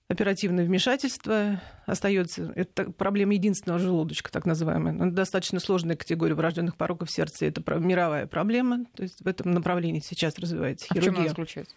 [0.09, 2.53] оперативное вмешательство остается.
[2.55, 4.93] Это проблема единственного желудочка, так называемая.
[4.93, 7.45] Но это достаточно сложная категория врожденных пороков сердца.
[7.47, 8.85] Это мировая проблема.
[8.95, 11.21] То есть в этом направлении сейчас развивается А в чем хирургия.
[11.23, 11.75] она заключается?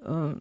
[0.00, 0.36] Э,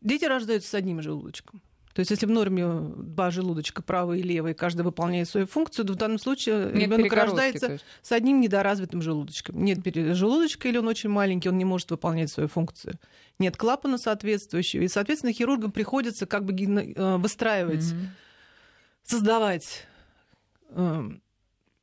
[0.00, 1.62] Дети рождаются с одним желудочком.
[1.96, 2.66] То есть, если в норме
[2.98, 7.78] два желудочка, правый и левый, каждый выполняет свою функцию, то в данном случае ребенок рождается
[8.02, 9.64] с одним недоразвитым желудочком.
[9.64, 9.78] Нет
[10.14, 12.96] желудочка, или он очень маленький, он не может выполнять свою функцию.
[13.38, 14.82] Нет клапана соответствующего.
[14.82, 18.06] И, соответственно, хирургам приходится как бы э, выстраивать, mm-hmm.
[19.02, 19.86] создавать
[20.72, 21.22] эм,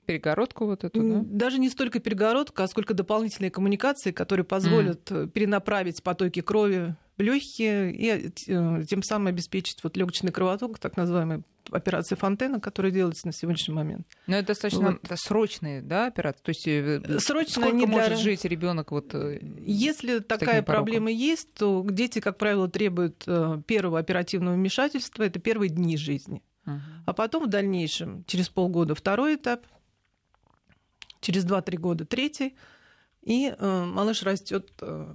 [0.05, 1.21] перегородку вот эту, да?
[1.25, 5.29] Даже не столько перегородка, а сколько дополнительные коммуникации, которые позволят mm.
[5.29, 12.15] перенаправить потоки крови легкие и э, тем самым обеспечить вот легочный кровоток, так называемая операция
[12.15, 14.07] Фонтена, которая делается на сегодняшний момент.
[14.27, 15.19] Но это достаточно вот.
[15.19, 16.41] срочные, да, операции?
[16.43, 18.17] То есть э, Срочно сколько не может для...
[18.17, 19.13] жить ребенок вот
[19.59, 23.25] Если такая проблема есть, то дети, как правило, требуют
[23.65, 26.41] первого оперативного вмешательства, это первые дни жизни.
[26.65, 26.79] Uh-huh.
[27.05, 29.65] А потом в дальнейшем, через полгода, второй этап,
[31.19, 32.55] через 2-3 года третий,
[33.21, 35.13] и э, малыш растет э,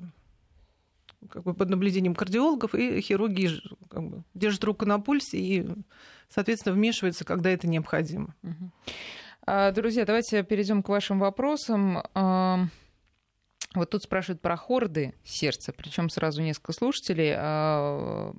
[1.31, 3.51] как бы под наблюдением кардиологов, и хирурги
[3.91, 5.67] как бы, держат руку на пульсе и,
[6.29, 8.35] соответственно, вмешиваются, когда это необходимо.
[9.47, 12.03] А, друзья, давайте перейдем к вашим вопросам.
[13.75, 17.35] Вот тут спрашивают про хорды сердца, причем сразу несколько слушателей.
[17.37, 18.33] А,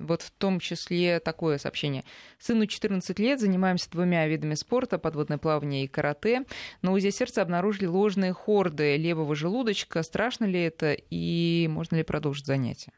[0.00, 2.04] вот в том числе такое сообщение.
[2.38, 6.44] Сыну 14 лет, занимаемся двумя видами спорта, подводное плавание и карате.
[6.80, 10.04] На УЗИ сердца обнаружили ложные хорды левого желудочка.
[10.04, 12.92] Страшно ли это и можно ли продолжить занятия?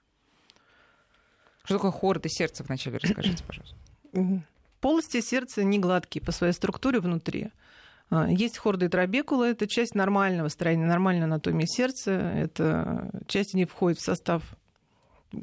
[1.65, 2.99] Что такое хорды сердца вначале?
[2.99, 3.77] Расскажите, пожалуйста.
[4.81, 7.51] Полости сердца не гладкие по своей структуре внутри.
[8.11, 13.65] А, есть хорда и трабекула, это часть нормального строения, нормальной анатомии сердца, это часть не
[13.65, 14.43] входит в состав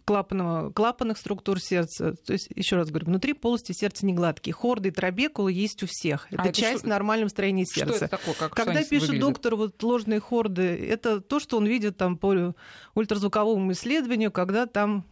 [0.05, 2.13] клапанного, клапанных структур сердца.
[2.25, 4.53] То есть, еще раз говорю, внутри полости сердца не гладкие.
[4.53, 6.27] Хорды и трабекулы есть у всех.
[6.29, 7.95] Это а часть это нормального строения сердца.
[7.95, 8.35] Что это такое?
[8.35, 9.21] Как, Когда пишет выглядит?
[9.21, 12.53] доктор вот ложные хорды, это то, что он видит там по
[12.95, 15.05] ультразвуковому исследованию, когда там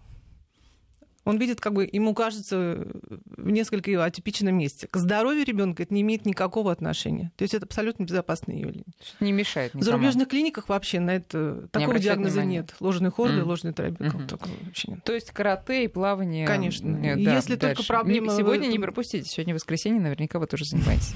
[1.26, 2.88] он видит, как бы ему кажется
[3.36, 4.88] в несколько атипичном месте.
[4.88, 7.32] К здоровью ребенка это не имеет никакого отношения.
[7.36, 8.86] То есть это абсолютно безопасное явление.
[9.20, 9.82] Не мешает никому.
[9.82, 12.60] В зарубежных клиниках вообще на это такого диагноза внимания.
[12.60, 12.76] нет.
[12.80, 13.44] Ложный хорды, mm.
[13.44, 14.02] ложный тробик.
[14.02, 14.28] Mm-hmm.
[14.28, 15.04] Такого вообще нет.
[15.04, 16.46] То есть карате и плавание.
[16.46, 16.88] Конечно.
[16.88, 17.78] Нет, да, Если дальше.
[17.78, 18.36] только проблема.
[18.36, 19.28] Сегодня не пропустите.
[19.28, 21.16] Сегодня воскресенье, наверняка вы тоже занимаетесь.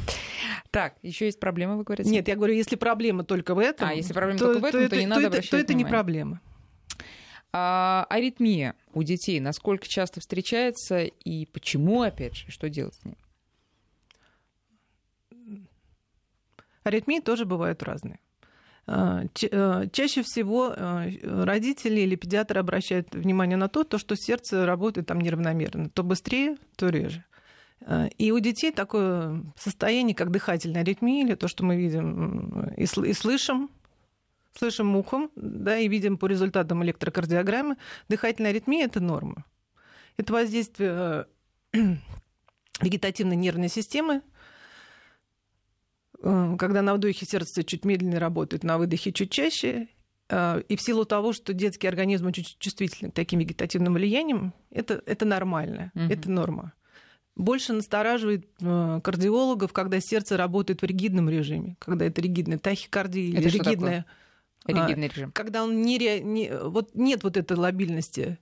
[0.71, 2.09] Так, еще есть проблема, вы говорите?
[2.09, 3.89] Нет, я говорю, если проблема только в этом.
[3.89, 6.41] А, если проблема только в этом, то не надо обращать То это не проблема.
[7.51, 13.17] А аритмия у детей насколько часто встречается и почему, опять же, что делать с ней?
[16.83, 18.19] Аритмии тоже бывают разные.
[18.91, 24.65] А, а, чаще всего а, родители или педиатры обращают внимание на то, то, что сердце
[24.65, 25.89] работает там неравномерно.
[25.89, 27.23] То быстрее, то реже.
[28.17, 33.69] И у детей такое состояние, как дыхательная аритмия, или то, что мы видим и слышим,
[34.59, 37.77] слышим ухом, да, и видим по результатам электрокардиограммы,
[38.09, 39.45] дыхательная аритмия– это норма.
[40.17, 41.27] Это воздействие
[41.73, 41.77] э,
[42.81, 44.21] вегетативной нервной системы,
[46.21, 49.87] э, когда на вдохе сердце чуть медленнее работает, на выдохе чуть чаще.
[50.29, 55.01] Э, и в силу того, что детский организм очень чувствительный к таким вегетативным влияниям, это,
[55.05, 56.03] это нормально, угу.
[56.11, 56.73] это норма.
[57.37, 64.05] Больше настораживает кардиологов, когда сердце работает в ригидном режиме, когда это ригидная тахикардия или ригидная...
[64.65, 64.85] Такое?
[64.85, 65.31] Ригидный а, режим.
[65.31, 68.37] Когда он не, не, вот нет вот этой лобильности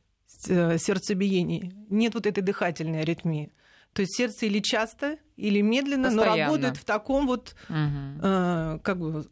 [0.47, 3.51] э, сердцебиений, нет вот этой дыхательной аритмии.
[3.93, 6.35] То есть сердце или часто, или медленно, Постоянно.
[6.35, 7.77] но работает в таком вот угу.
[8.21, 9.25] э, как бы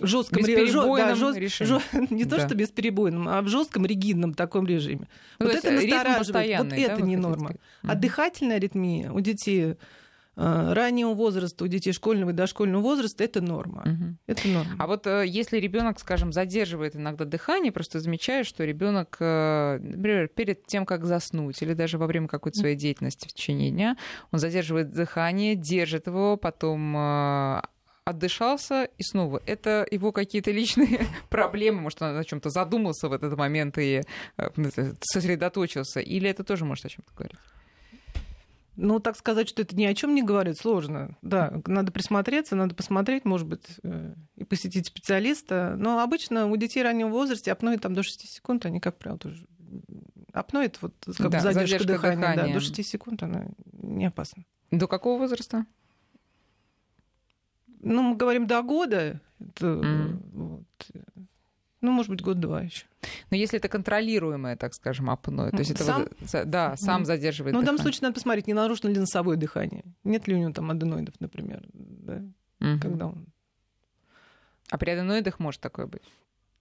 [0.00, 2.36] жестком режиме, да, жест, жест, не да.
[2.36, 5.08] то что бесперебойном, а в жестком ригидном таком режиме.
[5.38, 6.58] Ну, вот это настораживает.
[6.58, 7.50] Вот да, это не норма.
[7.50, 7.60] Сказать?
[7.82, 9.76] А дыхательная аритмия у детей
[10.36, 13.82] раннего возраста, у детей школьного и дошкольного возраста, это норма.
[13.82, 14.16] Угу.
[14.26, 14.76] Это норма.
[14.78, 20.28] А вот э, если ребенок, скажем, задерживает иногда дыхание, просто замечаю, что ребенок, э, например,
[20.28, 23.96] перед тем, как заснуть, или даже во время какой-то своей деятельности в течение дня,
[24.30, 27.62] он задерживает дыхание, держит его, потом
[28.04, 29.42] отдышался и снова.
[29.46, 34.02] Это его какие-то личные проблемы, может, он о чем-то задумался в этот момент и
[35.00, 37.38] сосредоточился, или это тоже может о чем-то говорить?
[38.76, 41.16] Ну, так сказать, что это ни о чем не говорит, сложно.
[41.22, 45.76] Да, надо присмотреться, надо посмотреть, может быть, э, и посетить специалиста.
[45.78, 49.46] Но обычно у детей раннего возраста апноэ там до 6 секунд, они, как правило, тоже...
[50.32, 52.46] Апноэ это вот как да, задержка, задержка дыхания, дыхания.
[52.48, 54.44] Да, до 6 секунд она не опасна.
[54.70, 55.64] До какого возраста?
[57.80, 59.20] Ну, мы говорим до года.
[59.38, 60.20] Это, mm.
[60.32, 60.66] вот,
[61.86, 62.84] ну, может быть, год-два еще.
[63.30, 66.08] Но если это контролируемое, так скажем, апноэ, то есть это сам?
[66.20, 69.84] Вот, да, сам задерживает Ну, в данном случае надо посмотреть, не нарушено ли носовое дыхание.
[70.04, 72.22] Нет ли у него там аденоидов, например, да?
[72.60, 72.80] угу.
[72.80, 73.26] когда он...
[74.70, 76.02] А при аденоидах может такое быть?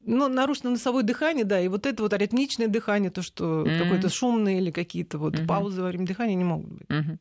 [0.08, 3.80] Ну, нарушено носовое дыхание, да, и вот это вот аритмичное дыхание, то, что mm-hmm.
[3.80, 5.48] какое-то шумное или какие-то вот mm-hmm.
[5.48, 6.88] паузы во время дыхания не могут быть.
[6.88, 7.18] Mm-hmm.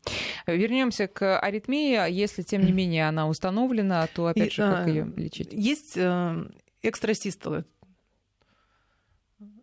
[0.48, 2.10] Вернемся к аритмии.
[2.12, 5.48] Если, тем не менее, она установлена, то, опять и, же, как а, ее лечить?
[5.52, 6.46] Есть э,
[6.82, 7.64] экстрасистолы,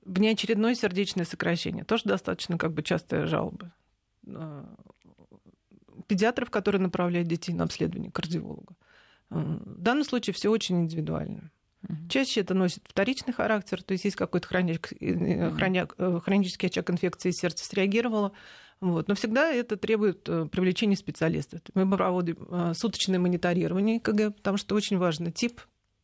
[0.03, 1.83] внеочередное сердечное сокращение.
[1.83, 3.71] Тоже достаточно как бы частая жалоба.
[4.27, 4.63] Э,
[6.07, 8.75] педиатров, которые направляют детей на обследование кардиолога.
[9.29, 11.51] Э, в данном случае все очень индивидуально.
[12.09, 15.51] Чаще это носит вторичный характер, то есть есть какой-то э,
[16.23, 18.33] хронический очаг инфекции сердца среагировало.
[18.81, 19.07] Вот.
[19.07, 21.61] Но всегда это требует привлечения специалистов.
[21.75, 25.61] Мы проводим суточное мониторирование КГ, потому что очень важно тип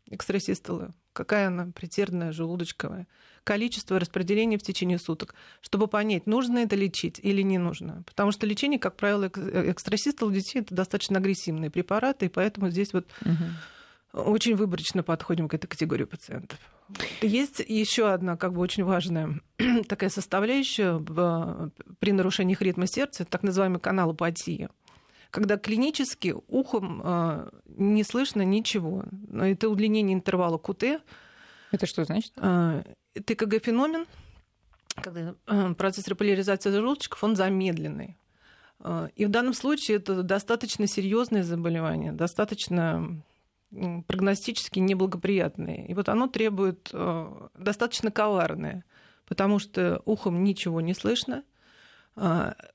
[0.10, 3.08] экстрасистолы, какая она, претерная, желудочковая,
[3.44, 8.04] количество распределения в течение суток, чтобы понять, нужно это лечить или не нужно.
[8.06, 12.70] Потому что лечение, как правило, э, экстрасистол у детей это достаточно агрессивные препараты, и поэтому
[12.70, 14.32] здесь вот угу.
[14.32, 16.60] очень выборочно подходим к этой категории пациентов.
[17.22, 19.42] Есть еще одна как бы очень важная
[19.90, 21.00] такая составляющая
[22.00, 24.70] при нарушениях ритма сердца, так называемая каналопатия
[25.32, 29.04] когда клинически ухом э, не слышно ничего.
[29.34, 31.02] Это удлинение интервала КУТ.
[31.72, 32.34] Это что значит?
[32.38, 34.06] Э, ТКГ-феномен,
[34.96, 38.18] когда э, процесс реполяризации желудочков, он замедленный.
[39.16, 43.24] И в данном случае это достаточно серьезное заболевание, достаточно
[43.72, 45.88] прогностически неблагоприятное.
[45.88, 48.86] И вот оно требует э, достаточно коварное,
[49.28, 51.57] потому что ухом ничего не слышно– а,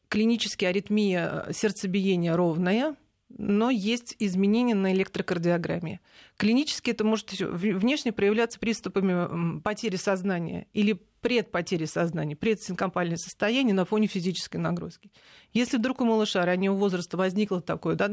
[0.09, 2.97] клинически аритмия сердцебиения ровная,
[3.39, 6.01] но есть изменения на электрокардиограмме.
[6.37, 14.07] Клинически это может внешне проявляться приступами потери сознания или предпотери сознания, предсинкопальное состояние на фоне
[14.07, 15.11] физической нагрузки.
[15.53, 18.09] Если вдруг у малыша раннего возраста возникло такое, да,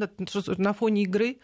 [0.57, 1.39] на фоне игры,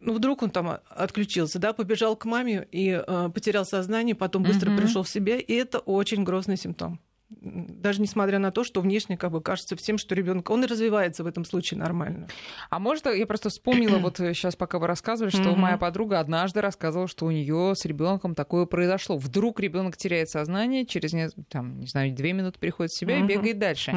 [0.00, 4.70] ну, вдруг он там отключился, да, побежал к маме и э, потерял сознание, потом быстро
[4.70, 4.78] угу.
[4.78, 9.32] пришел в себя, и это очень грозный симптом даже несмотря на то, что внешне как
[9.32, 12.28] бы кажется всем, что ребенок, он и развивается в этом случае нормально.
[12.70, 17.08] А может, я просто вспомнила, вот сейчас, пока вы рассказывали, что моя подруга однажды рассказывала,
[17.08, 19.18] что у нее с ребенком такое произошло.
[19.18, 23.58] Вдруг ребенок теряет сознание, через, там, не знаю, две минуты приходит в себя и бегает
[23.58, 23.94] дальше.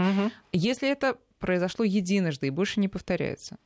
[0.52, 3.58] Если это произошло единожды и больше не повторяется?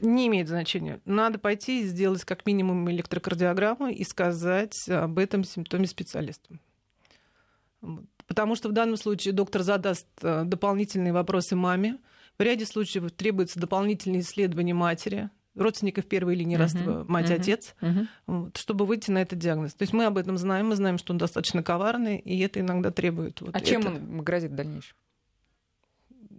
[0.00, 1.00] Не имеет значения.
[1.06, 6.60] Надо пойти и сделать как минимум электрокардиограмму и сказать об этом симптоме специалистам.
[8.28, 11.98] Потому что в данном случае доктор задаст э, дополнительные вопросы маме.
[12.38, 18.06] В ряде случаев требуется дополнительные исследования матери, родственников первой линии родства, uh-huh, мать-отец, uh-huh.
[18.26, 19.74] вот, чтобы выйти на этот диагноз.
[19.74, 22.92] То есть мы об этом знаем, мы знаем, что он достаточно коварный, и это иногда
[22.92, 23.40] требует.
[23.40, 24.94] Вот а чем он грозит в дальнейшем?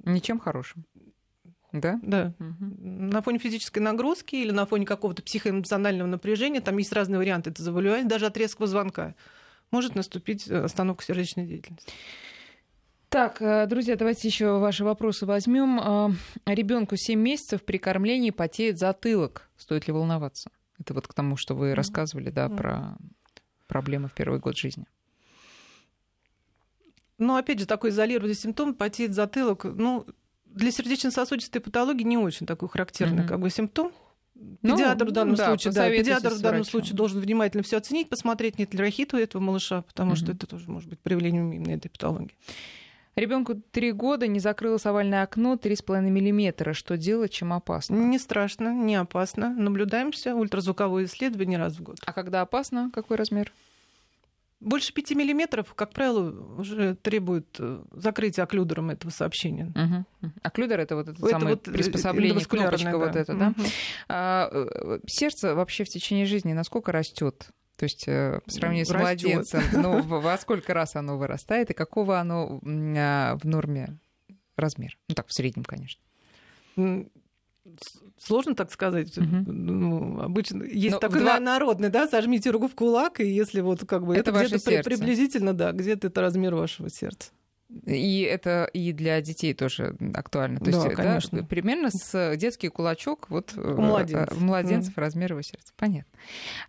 [0.06, 0.86] Ничем хорошим.
[1.74, 2.00] Да?
[2.02, 2.34] Да.
[2.40, 2.66] Угу.
[2.80, 7.62] На фоне физической нагрузки или на фоне какого-то психоэмоционального напряжения, там есть разные варианты это
[7.62, 9.16] заболевания, даже от резкого звонка
[9.72, 11.92] может наступить э, остановка сердечной деятельности.
[13.10, 15.80] Так, э, друзья, давайте еще ваши вопросы возьмем.
[15.80, 16.12] А,
[16.46, 19.50] Ребенку 7 месяцев при кормлении потеет затылок.
[19.58, 20.52] Стоит ли волноваться?
[20.80, 22.98] Это вот к тому, что вы рассказывали, да, про
[23.68, 24.86] проблемы в первый год жизни.
[27.18, 30.06] Ну, опять же, такой изолированный симптом, потеет затылок, ну,
[30.46, 33.28] для сердечно-сосудистой патологии не очень такой характерный mm-hmm.
[33.28, 33.92] как бы симптом.
[34.62, 38.10] Ну, педиатр в данном да, случае, да, педиатр в данном случае должен внимательно все оценить,
[38.10, 40.18] посмотреть, нет ли рахита у этого малыша, потому угу.
[40.18, 42.36] что это тоже может быть проявлением именно этой патологии.
[43.16, 46.74] Ребенку три года не закрылось овальное окно 3,5 миллиметра.
[46.74, 47.96] Что делать, чем опасно?
[47.96, 49.50] Не страшно, не опасно.
[49.50, 51.98] Наблюдаемся, ультразвуковое исследование раз в год.
[52.06, 53.52] А когда опасно, какой размер?
[54.60, 59.72] Больше 5 миллиметров, как правило, уже требует э, закрытия оклюдером этого сообщения.
[60.22, 60.32] Угу.
[60.44, 62.98] Оклюдер это вот это, это самое вот приспособление, кнопочка да.
[62.98, 63.48] вот эта, да?
[63.50, 63.68] Угу.
[64.10, 67.50] А, э, сердце вообще в течение жизни насколько растет?
[67.78, 72.20] То есть э, по сравнению с младенцем, ну, во сколько раз оно вырастает и какого
[72.20, 72.60] оно
[72.98, 73.98] а, в норме
[74.58, 74.98] размер?
[75.08, 76.02] Ну так, в среднем, конечно
[78.18, 79.18] сложно так сказать.
[79.18, 79.52] Угу.
[79.52, 81.40] Ну, обычно есть Но такой два...
[81.40, 84.82] народный, да, сожмите руку в кулак, и если вот как бы это, это где-то при,
[84.82, 87.32] приблизительно, да, где-то это размер вашего сердца.
[87.86, 90.60] И это и для детей тоже актуально.
[90.60, 91.42] То да, есть, конечно.
[91.42, 95.02] Да, примерно с детский кулачок вот у младенцев, э, младенцев mm.
[95.02, 95.72] размер его сердца.
[95.78, 96.12] Понятно.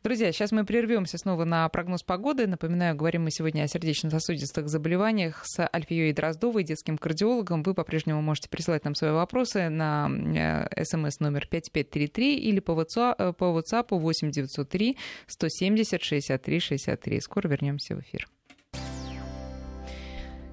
[0.05, 2.47] Друзья, сейчас мы прервемся снова на прогноз погоды.
[2.47, 7.63] Напоминаю, говорим мы сегодня о сердечно-сосудистых заболеваниях с Альфией Дроздовой, детским кардиологом.
[7.63, 13.15] Вы по-прежнему можете присылать нам свои вопросы на э, смс номер 5533 или по WhatsApp,
[13.19, 14.99] э, по WhatsApp 8903
[15.29, 17.21] 170 63 63.
[17.21, 18.29] Скоро вернемся в эфир.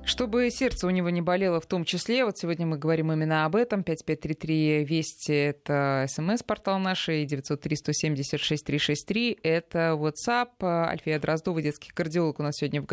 [0.08, 3.58] Чтобы сердце у него не болело в том числе, вот сегодня мы говорим именно об
[3.58, 3.84] этом.
[3.84, 10.52] 5533 Вести— это смс-портал нашей, 903-176-363— это WhatsApp.
[10.62, 12.86] Альфия Дроздова, детский кардиолог, у нас сегодня в,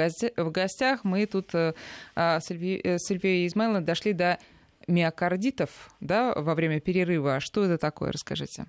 [0.50, 1.04] гостях.
[1.04, 1.74] Мы тут а,
[2.16, 4.40] с Альфией Измайловной дошли до
[4.88, 7.38] миокардитов да, во время перерыва.
[7.38, 8.66] Что это такое, расскажите?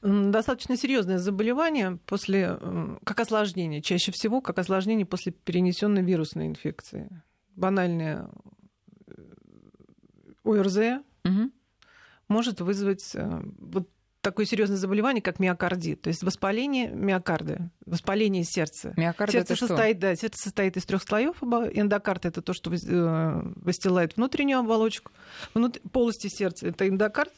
[0.00, 2.58] Достаточно серьезное заболевание после,
[3.04, 7.22] как осложнение, чаще всего как осложнение после перенесенной вирусной инфекции.
[7.56, 8.30] Банальное
[9.08, 9.12] э,
[10.44, 11.50] ОРЗ угу.
[12.28, 13.88] может вызвать э, вот
[14.28, 18.92] такое серьезное заболевание, как миокардит, то есть воспаление миокарда, воспаление сердца.
[18.96, 20.00] Миокард сердце это состоит, что?
[20.02, 21.42] да, сердце состоит из трех слоев.
[21.42, 25.12] Эндокард это то, что э, выстилает внутреннюю оболочку,
[25.54, 25.80] внут...
[25.92, 26.68] полости сердца.
[26.68, 27.32] Это эндокард,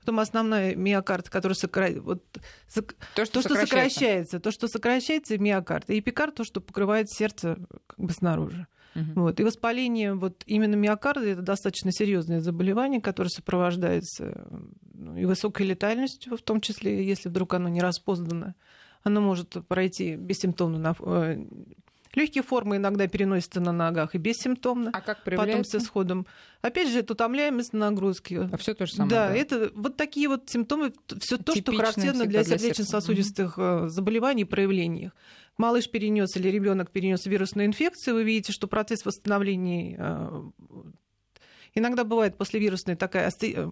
[0.00, 1.90] потом основная миокард, который сокра...
[2.00, 2.24] вот,
[2.68, 2.94] сок...
[3.14, 7.56] то, что, то, что сокращается, то, что сокращается, миокард, и эпикард, то, что покрывает сердце
[7.86, 8.66] как бы снаружи.
[8.94, 9.20] Угу.
[9.22, 9.40] Вот.
[9.40, 14.46] И воспаление вот именно миокарда это достаточно серьезное заболевание, которое сопровождается
[14.94, 18.54] ну, и высокой летальностью, в том числе, если вдруг оно не распознано.
[19.02, 21.44] Оно может пройти бессимптомно на э,
[22.14, 24.90] Легкие формы иногда переносятся на ногах и бессимптомно.
[24.92, 26.26] А как Потом с исходом.
[26.60, 28.48] Опять же, это утомляемость нагрузки.
[28.52, 29.10] А все то же самое.
[29.10, 33.88] Да, да, это вот такие вот симптомы, все то, что характерно для сердечно-сосудистых угу.
[33.88, 35.10] заболеваний и проявлений.
[35.58, 40.42] Малыш перенес или ребенок перенес вирусную инфекцию, вы видите, что процесс восстановления э,
[41.74, 43.54] Иногда бывает после вирусной такая асты...
[43.56, 43.70] Э,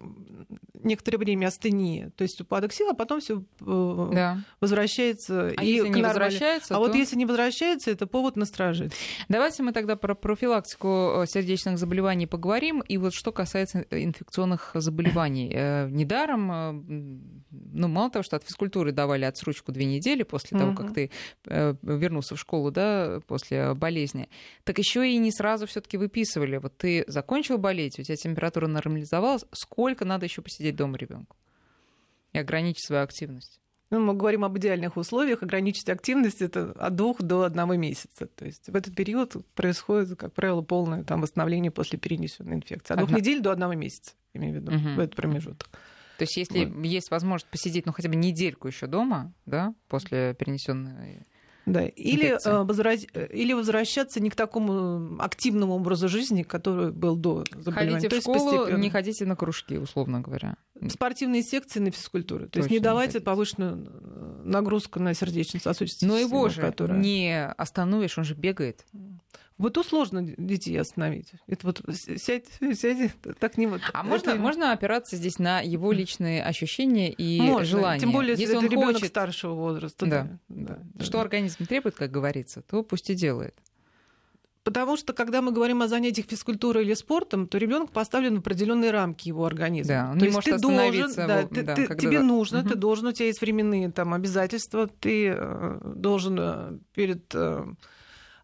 [0.83, 4.39] некоторое время астения, то есть упадок сил, а потом все э, да.
[4.59, 5.53] возвращается.
[5.55, 6.79] А и если не возвращается, а то...
[6.79, 8.91] вот если не возвращается, это повод насторожить.
[9.29, 12.81] Давайте мы тогда про профилактику э, сердечных заболеваний поговорим.
[12.81, 15.49] И вот что касается инфекционных заболеваний.
[15.91, 21.11] Недаром, ну, мало того, что от физкультуры давали отсрочку две недели после того, как ты
[21.45, 24.29] вернулся в школу, да, после болезни,
[24.63, 26.57] так еще и не сразу все-таки выписывали.
[26.57, 31.35] Вот ты закончил болеть, посидеть, у тебя температура нормализовалась, сколько надо еще посидеть дома ребенку
[32.33, 33.59] и ограничить свою активность?
[33.89, 35.43] Ну, мы говорим об идеальных условиях.
[35.43, 38.25] Ограничить активность это от двух до одного месяца.
[38.25, 42.93] То есть в этот период происходит, как правило, полное там, восстановление после перенесенной инфекции.
[42.93, 43.19] От двух Одна...
[43.19, 44.95] недель до одного месяца, имею в виду, угу.
[44.95, 45.69] в этот промежуток.
[46.17, 46.85] То есть, если вот.
[46.85, 51.25] есть возможность посидеть, ну, хотя бы недельку еще дома, да, после перенесенной
[51.65, 51.85] да.
[51.85, 53.01] Или, э, возвращ...
[53.29, 57.95] Или возвращаться не к такому активному образу жизни, который был до заболевания.
[57.95, 58.81] Ходите в школу, постепенно.
[58.81, 60.55] не ходите на кружки, условно говоря.
[60.89, 62.47] Спортивные секции на физкультуру.
[62.47, 66.97] То есть не давайте не повышенную э, нагрузку на сердечно-сосудистую Но его же которая...
[66.97, 68.85] не остановишь, он же бегает.
[69.61, 71.33] Вот то сложно детей остановить.
[71.45, 73.81] Это вот сядь, сядь, так не вот.
[73.93, 77.99] А можно, можно опираться здесь на его личные ощущения и можно, желания?
[77.99, 79.09] Тем более, если, если он ребенок хочет...
[79.09, 80.07] старшего возраста.
[80.07, 81.03] Да, да, да.
[81.03, 81.21] Что да.
[81.21, 83.53] организм требует, как говорится, то пусть и делает.
[84.63, 88.89] Потому что, когда мы говорим о занятиях физкультурой или спортом, то ребенок поставлен в определенные
[88.89, 89.93] рамки его организма.
[89.93, 92.01] Да, он то не может ты должен, да, ты, да, ты, когда...
[92.01, 92.69] тебе нужно, угу.
[92.69, 97.63] ты должен, у тебя есть временные там обязательства, ты э, должен э, перед э,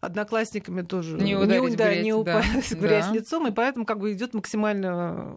[0.00, 2.78] одноклассниками тоже не, ударить не, да, грязь, не упасть да.
[2.78, 3.12] грязь да.
[3.12, 5.36] лицом, и поэтому как бы идет максимально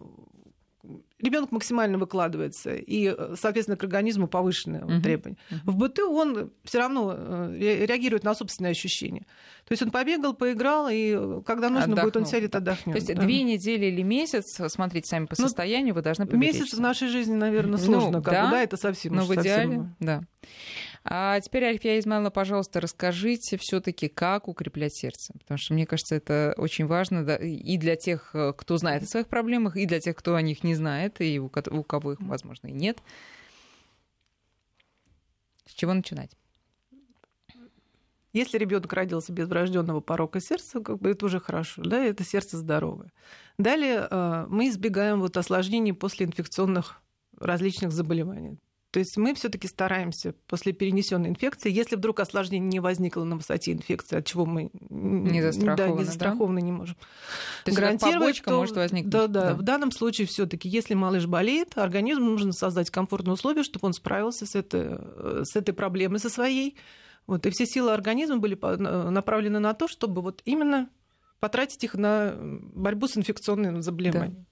[1.22, 5.02] ребенок максимально выкладывается, и, соответственно, к организму повышенные uh-huh.
[5.02, 5.38] требования.
[5.50, 5.58] Uh-huh.
[5.66, 9.26] В быту он все равно э, реагирует на собственные ощущения.
[9.68, 12.06] То есть он побегал, поиграл, и когда нужно Отдохнул.
[12.06, 12.94] будет, он сядет, отдохнет.
[12.94, 13.22] То есть да.
[13.22, 16.62] две недели или месяц, смотрите сами по ну, состоянию, ну, вы должны поберечься.
[16.62, 18.18] Месяц в нашей жизни, наверное, сложно.
[18.18, 19.16] Ну, как да, бы, да, это совсем.
[19.16, 19.96] Но в идеале, совсем...
[20.00, 20.24] да.
[21.04, 25.34] А теперь, Альфия Измайловна, пожалуйста, расскажите все таки как укреплять сердце.
[25.40, 29.08] Потому что, мне кажется, это очень важно да, и для тех, э, кто знает о
[29.08, 32.68] своих проблемах, и для тех, кто о них не знает, и у кого их, возможно,
[32.68, 33.00] и нет.
[35.66, 36.32] С чего начинать?
[38.34, 42.58] Если ребенок родился без врожденного порока сердца, как бы это уже хорошо, да, это сердце
[42.58, 43.12] здоровое.
[43.58, 47.02] Далее э, мы избегаем вот осложнений после инфекционных
[47.38, 48.58] различных заболеваний.
[48.92, 53.72] То есть мы все-таки стараемся после перенесенной инфекции, если вдруг осложнение не возникло на высоте
[53.72, 56.66] инфекции, от чего мы не застрахованы, да, не, застрахованы, да?
[56.66, 59.12] не можем то есть гарантировать, то может возникнуть.
[59.12, 59.54] Да, да, да.
[59.56, 64.46] В данном случае все-таки, если малыш болеет, организму нужно создать комфортные условия, чтобы он справился
[64.46, 65.00] с этой,
[65.46, 66.76] с этой проблемой, со своей.
[67.28, 70.90] Вот, и все силы организма были направлены на то, чтобы вот именно
[71.40, 74.36] потратить их на борьбу с инфекционными заболеваниями.
[74.36, 74.46] Да.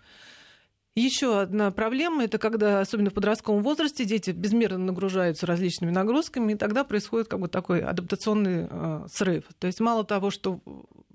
[0.95, 6.55] Еще одна проблема это когда, особенно в подростковом возрасте, дети безмерно нагружаются различными нагрузками, и
[6.55, 9.45] тогда происходит как бы такой адаптационный э, срыв.
[9.59, 10.61] То есть мало того, что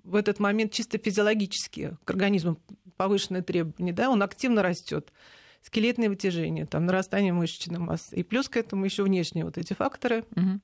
[0.04, 2.58] в этот момент чисто физиологически к организму
[2.96, 5.12] повышенные требования, да, он активно растет,
[5.60, 10.24] скелетное вытяжение, там, нарастание мышечной массы, и плюс к этому еще внешние вот эти факторы.
[10.36, 10.60] Угу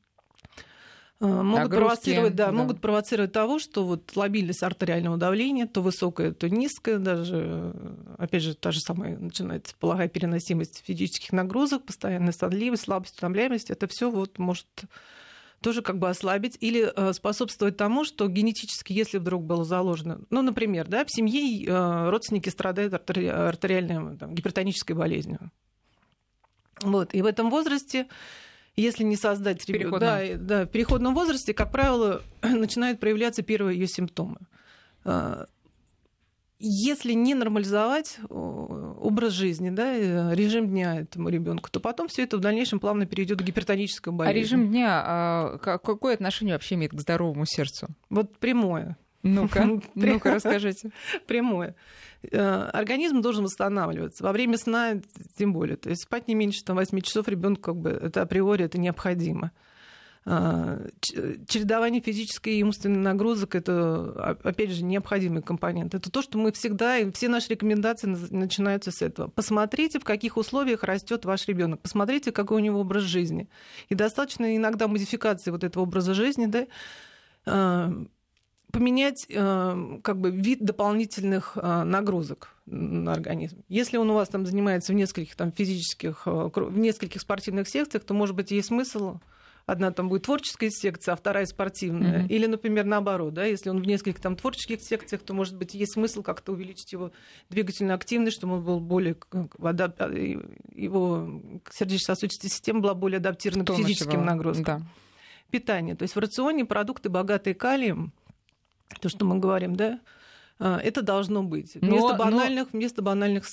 [1.20, 2.52] могут провоцировать, да, да.
[2.52, 7.74] могут провоцировать того, что вот лобильность артериального давления, то высокое, то низкое, даже,
[8.16, 13.86] опять же, та же самая начинается плохая переносимость физических нагрузок, постоянная сонливость, слабость, утомляемость, это
[13.86, 14.66] все вот может
[15.60, 20.40] тоже как бы ослабить или э, способствовать тому, что генетически, если вдруг было заложено, ну,
[20.42, 25.50] например, да, в семье э, родственники страдают артери- артериальной там, гипертонической болезнью.
[26.80, 27.14] Вот.
[27.14, 28.06] И в этом возрасте
[28.76, 33.86] если не создать ребенка, да, да, в переходном возрасте, как правило, начинают проявляться первые ее
[33.86, 34.38] симптомы.
[35.04, 35.46] А,
[36.62, 42.36] если не нормализовать образ жизни, да, э, режим дня этому ребенку, то потом все это
[42.36, 44.38] в дальнейшем плавно перейдет к гипертонической болезни.
[44.38, 47.88] А режим дня а какое отношение вообще имеет к здоровому сердцу?
[48.10, 48.98] Вот прямое.
[49.22, 50.90] Ну-ка, ну-ка расскажите.
[51.26, 51.74] Прямое.
[52.30, 54.24] Э, организм должен восстанавливаться.
[54.24, 55.00] Во время сна
[55.36, 55.76] тем более.
[55.76, 59.52] То есть спать не меньше там, 8 часов ребенку как бы это априори это необходимо.
[60.26, 60.88] Э,
[61.48, 65.94] чередование физической и умственной нагрузок это, опять же, необходимый компонент.
[65.94, 69.28] Это то, что мы всегда, и все наши рекомендации начинаются с этого.
[69.28, 71.80] Посмотрите, в каких условиях растет ваш ребенок.
[71.80, 73.48] Посмотрите, какой у него образ жизни.
[73.88, 76.66] И достаточно иногда модификации вот этого образа жизни, да,
[77.46, 78.04] э,
[78.72, 83.62] поменять э, как бы вид дополнительных э, нагрузок на организм.
[83.68, 88.04] Если он у вас там занимается в нескольких там физических, э, в нескольких спортивных секциях,
[88.04, 89.18] то, может быть, есть смысл
[89.66, 92.22] одна там будет творческая секция, а вторая спортивная.
[92.22, 92.28] Mm-hmm.
[92.28, 95.92] Или, например, наоборот, да, если он в нескольких там творческих секциях, то, может быть, есть
[95.92, 97.12] смысл как-то увеличить его
[97.50, 99.16] двигательную активность, чтобы он был более
[99.62, 100.00] адап...
[100.74, 101.40] его
[101.70, 104.64] сердечно-сосудистая система была более адаптирована к физическим нагрузкам.
[104.64, 104.86] Да.
[105.50, 105.96] Питание.
[105.96, 108.12] То есть в рационе продукты, богатые калием,
[109.01, 110.01] то, что мы говорим, да,
[110.59, 111.74] а, это должно быть.
[111.74, 112.78] Вместо но, банальных, но...
[112.78, 113.45] вместо банальных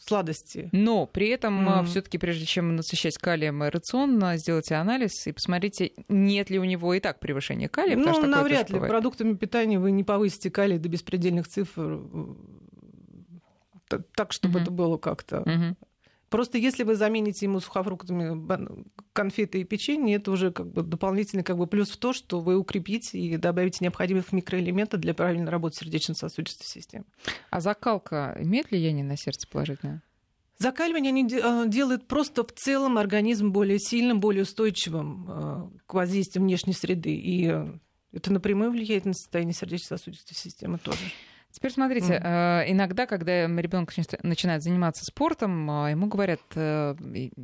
[0.00, 0.70] сладостей.
[0.72, 1.84] Но при этом mm.
[1.86, 6.94] все таки прежде чем насыщать калием рацион, сделайте анализ и посмотрите, нет ли у него
[6.94, 7.96] и так превышения калия.
[7.96, 8.74] Ну, навряд ли.
[8.74, 8.90] Бывает.
[8.90, 12.00] Продуктами питания вы не повысите калий до беспредельных цифр
[14.16, 14.62] так, чтобы mm-hmm.
[14.62, 15.76] это было как-то mm-hmm.
[16.28, 18.46] Просто если вы замените ему сухофруктами
[19.12, 22.56] конфеты и печенье, это уже как бы дополнительный как бы плюс в то, что вы
[22.56, 27.04] укрепите и добавите необходимых микроэлементов для правильной работы сердечно-сосудистой системы.
[27.50, 30.02] А закалка имеет влияние на сердце положительное?
[30.58, 36.44] Закаливание они а, делают просто в целом организм более сильным, более устойчивым а, к воздействию
[36.44, 37.14] внешней среды.
[37.14, 37.52] И
[38.12, 40.98] это напрямую влияет на состояние сердечно-сосудистой системы тоже.
[41.54, 42.64] Теперь смотрите, mm.
[42.72, 43.92] иногда, когда ребенок
[44.24, 46.96] начинает заниматься спортом, а, ему говорят, э,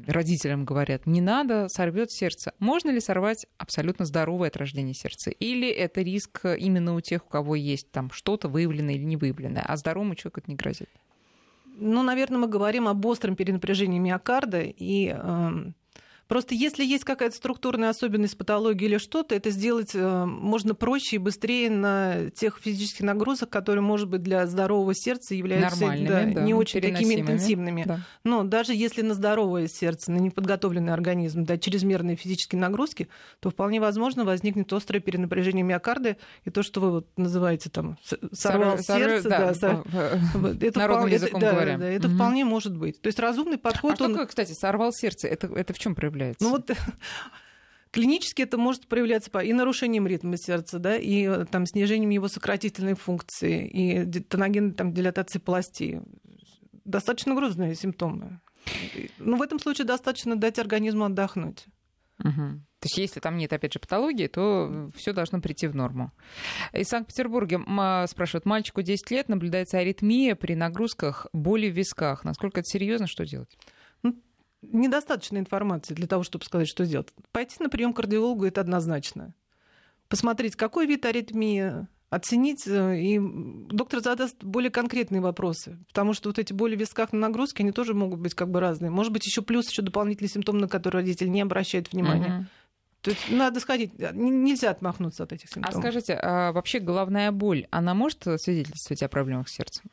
[0.08, 2.52] родителям говорят, не надо, сорвет сердце.
[2.58, 5.30] Можно ли сорвать абсолютно здоровое от рождения сердце?
[5.30, 9.62] Или это риск именно у тех, у кого есть там что-то выявленное или не выявленное,
[9.62, 10.90] а здоровому человеку это не грозит?
[11.76, 15.50] Ну, наверное, мы говорим об остром перенапряжении миокарда и э,
[16.30, 21.18] Просто если есть какая-то структурная особенность патологии или что-то, это сделать э, можно проще и
[21.18, 26.54] быстрее на тех физических нагрузках, которые, может быть, для здорового сердца являются да, да, не
[26.54, 27.82] очень такими интенсивными.
[27.84, 28.06] Да.
[28.22, 33.08] Но даже если на здоровое сердце, на неподготовленный организм, да, чрезмерные физические нагрузки,
[33.40, 37.98] то вполне возможно возникнет острое перенапряжение миокарда, и то, что вы вот называете там
[38.30, 38.98] сорвал Сор...
[38.98, 39.84] сердце, да, да, сор...
[40.60, 42.14] это, вполне, это, да, да, это угу.
[42.14, 43.00] вполне может быть.
[43.02, 44.00] То есть разумный подход.
[44.00, 44.14] А он...
[44.14, 45.26] что кстати, сорвал сердце?
[45.26, 46.19] Это, это в чем проявляется?
[46.20, 46.44] Проявляется?
[46.44, 46.70] Ну вот
[47.92, 52.94] Клинически это может проявляться и нарушением ритма сердца, да, и э, там, снижением его сократительной
[52.94, 55.98] функции, и тоногенной там, дилатации полостей.
[56.84, 58.40] Достаточно грузные симптомы.
[59.18, 61.64] Но ну, в этом случае достаточно дать организму отдохнуть.
[62.20, 62.60] Угу.
[62.80, 66.12] То есть, если там нет, опять же, патологии, то все должно прийти в норму.
[66.72, 72.24] Из Санкт-Петербурга спрашивают, мальчику 10 лет, наблюдается аритмия при нагрузках, боли в висках.
[72.24, 73.58] Насколько это серьезно, что делать?
[74.62, 77.08] Недостаточно информации для того, чтобы сказать, что сделать.
[77.32, 79.34] Пойти на прием к кардиологу это однозначно.
[80.08, 86.38] Посмотреть, какой вид аритмии, оценить, э, и доктор задаст более конкретные вопросы, потому что вот
[86.38, 88.90] эти боли в висках на нагрузке, они тоже могут быть как бы разные.
[88.90, 92.38] Может быть, еще плюс еще дополнительный симптом, на который родитель не обращает внимания.
[92.40, 92.46] Угу.
[93.02, 95.78] То есть надо сходить, нельзя отмахнуться от этих симптомов.
[95.78, 99.90] А скажите, а вообще головная боль, она может свидетельствовать о проблемах с сердцем?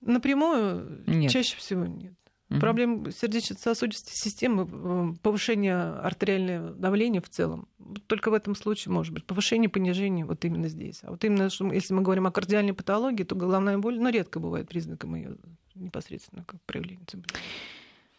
[0.00, 1.30] Напрямую нет.
[1.30, 2.14] чаще всего нет.
[2.50, 2.58] Угу.
[2.58, 7.68] Проблем сердечно-сосудистой системы, э, повышение артериального давления в целом.
[8.08, 11.00] Только в этом случае может быть повышение, понижение вот именно здесь.
[11.02, 14.40] А вот именно, что, если мы говорим о кардиальной патологии, то головная боль, ну, редко
[14.40, 15.36] бывает признаком ее
[15.76, 17.06] непосредственно как проявления.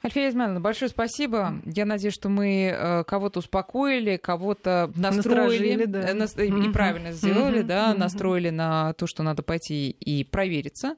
[0.03, 1.61] Альфия Измайловна, большое спасибо.
[1.63, 6.09] Я надеюсь, что мы э, кого-то успокоили, кого-то настроили, да.
[6.09, 6.69] Э, нас, mm-hmm.
[6.69, 7.67] и правильно сделали, mm-hmm.
[7.67, 7.97] да, mm-hmm.
[7.97, 10.95] настроили на то, что надо пойти и провериться.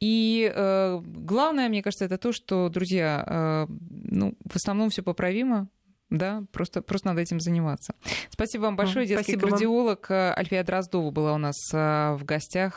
[0.00, 3.66] И э, главное, мне кажется, это то, что, друзья, э,
[4.04, 5.68] ну, в основном все поправимо
[6.10, 7.94] Да, просто, просто надо этим заниматься.
[8.28, 9.06] Спасибо вам большое.
[9.06, 10.34] Детский Спасибо кардиолог вам.
[10.36, 12.70] Альфия Дроздова была у нас в гостях.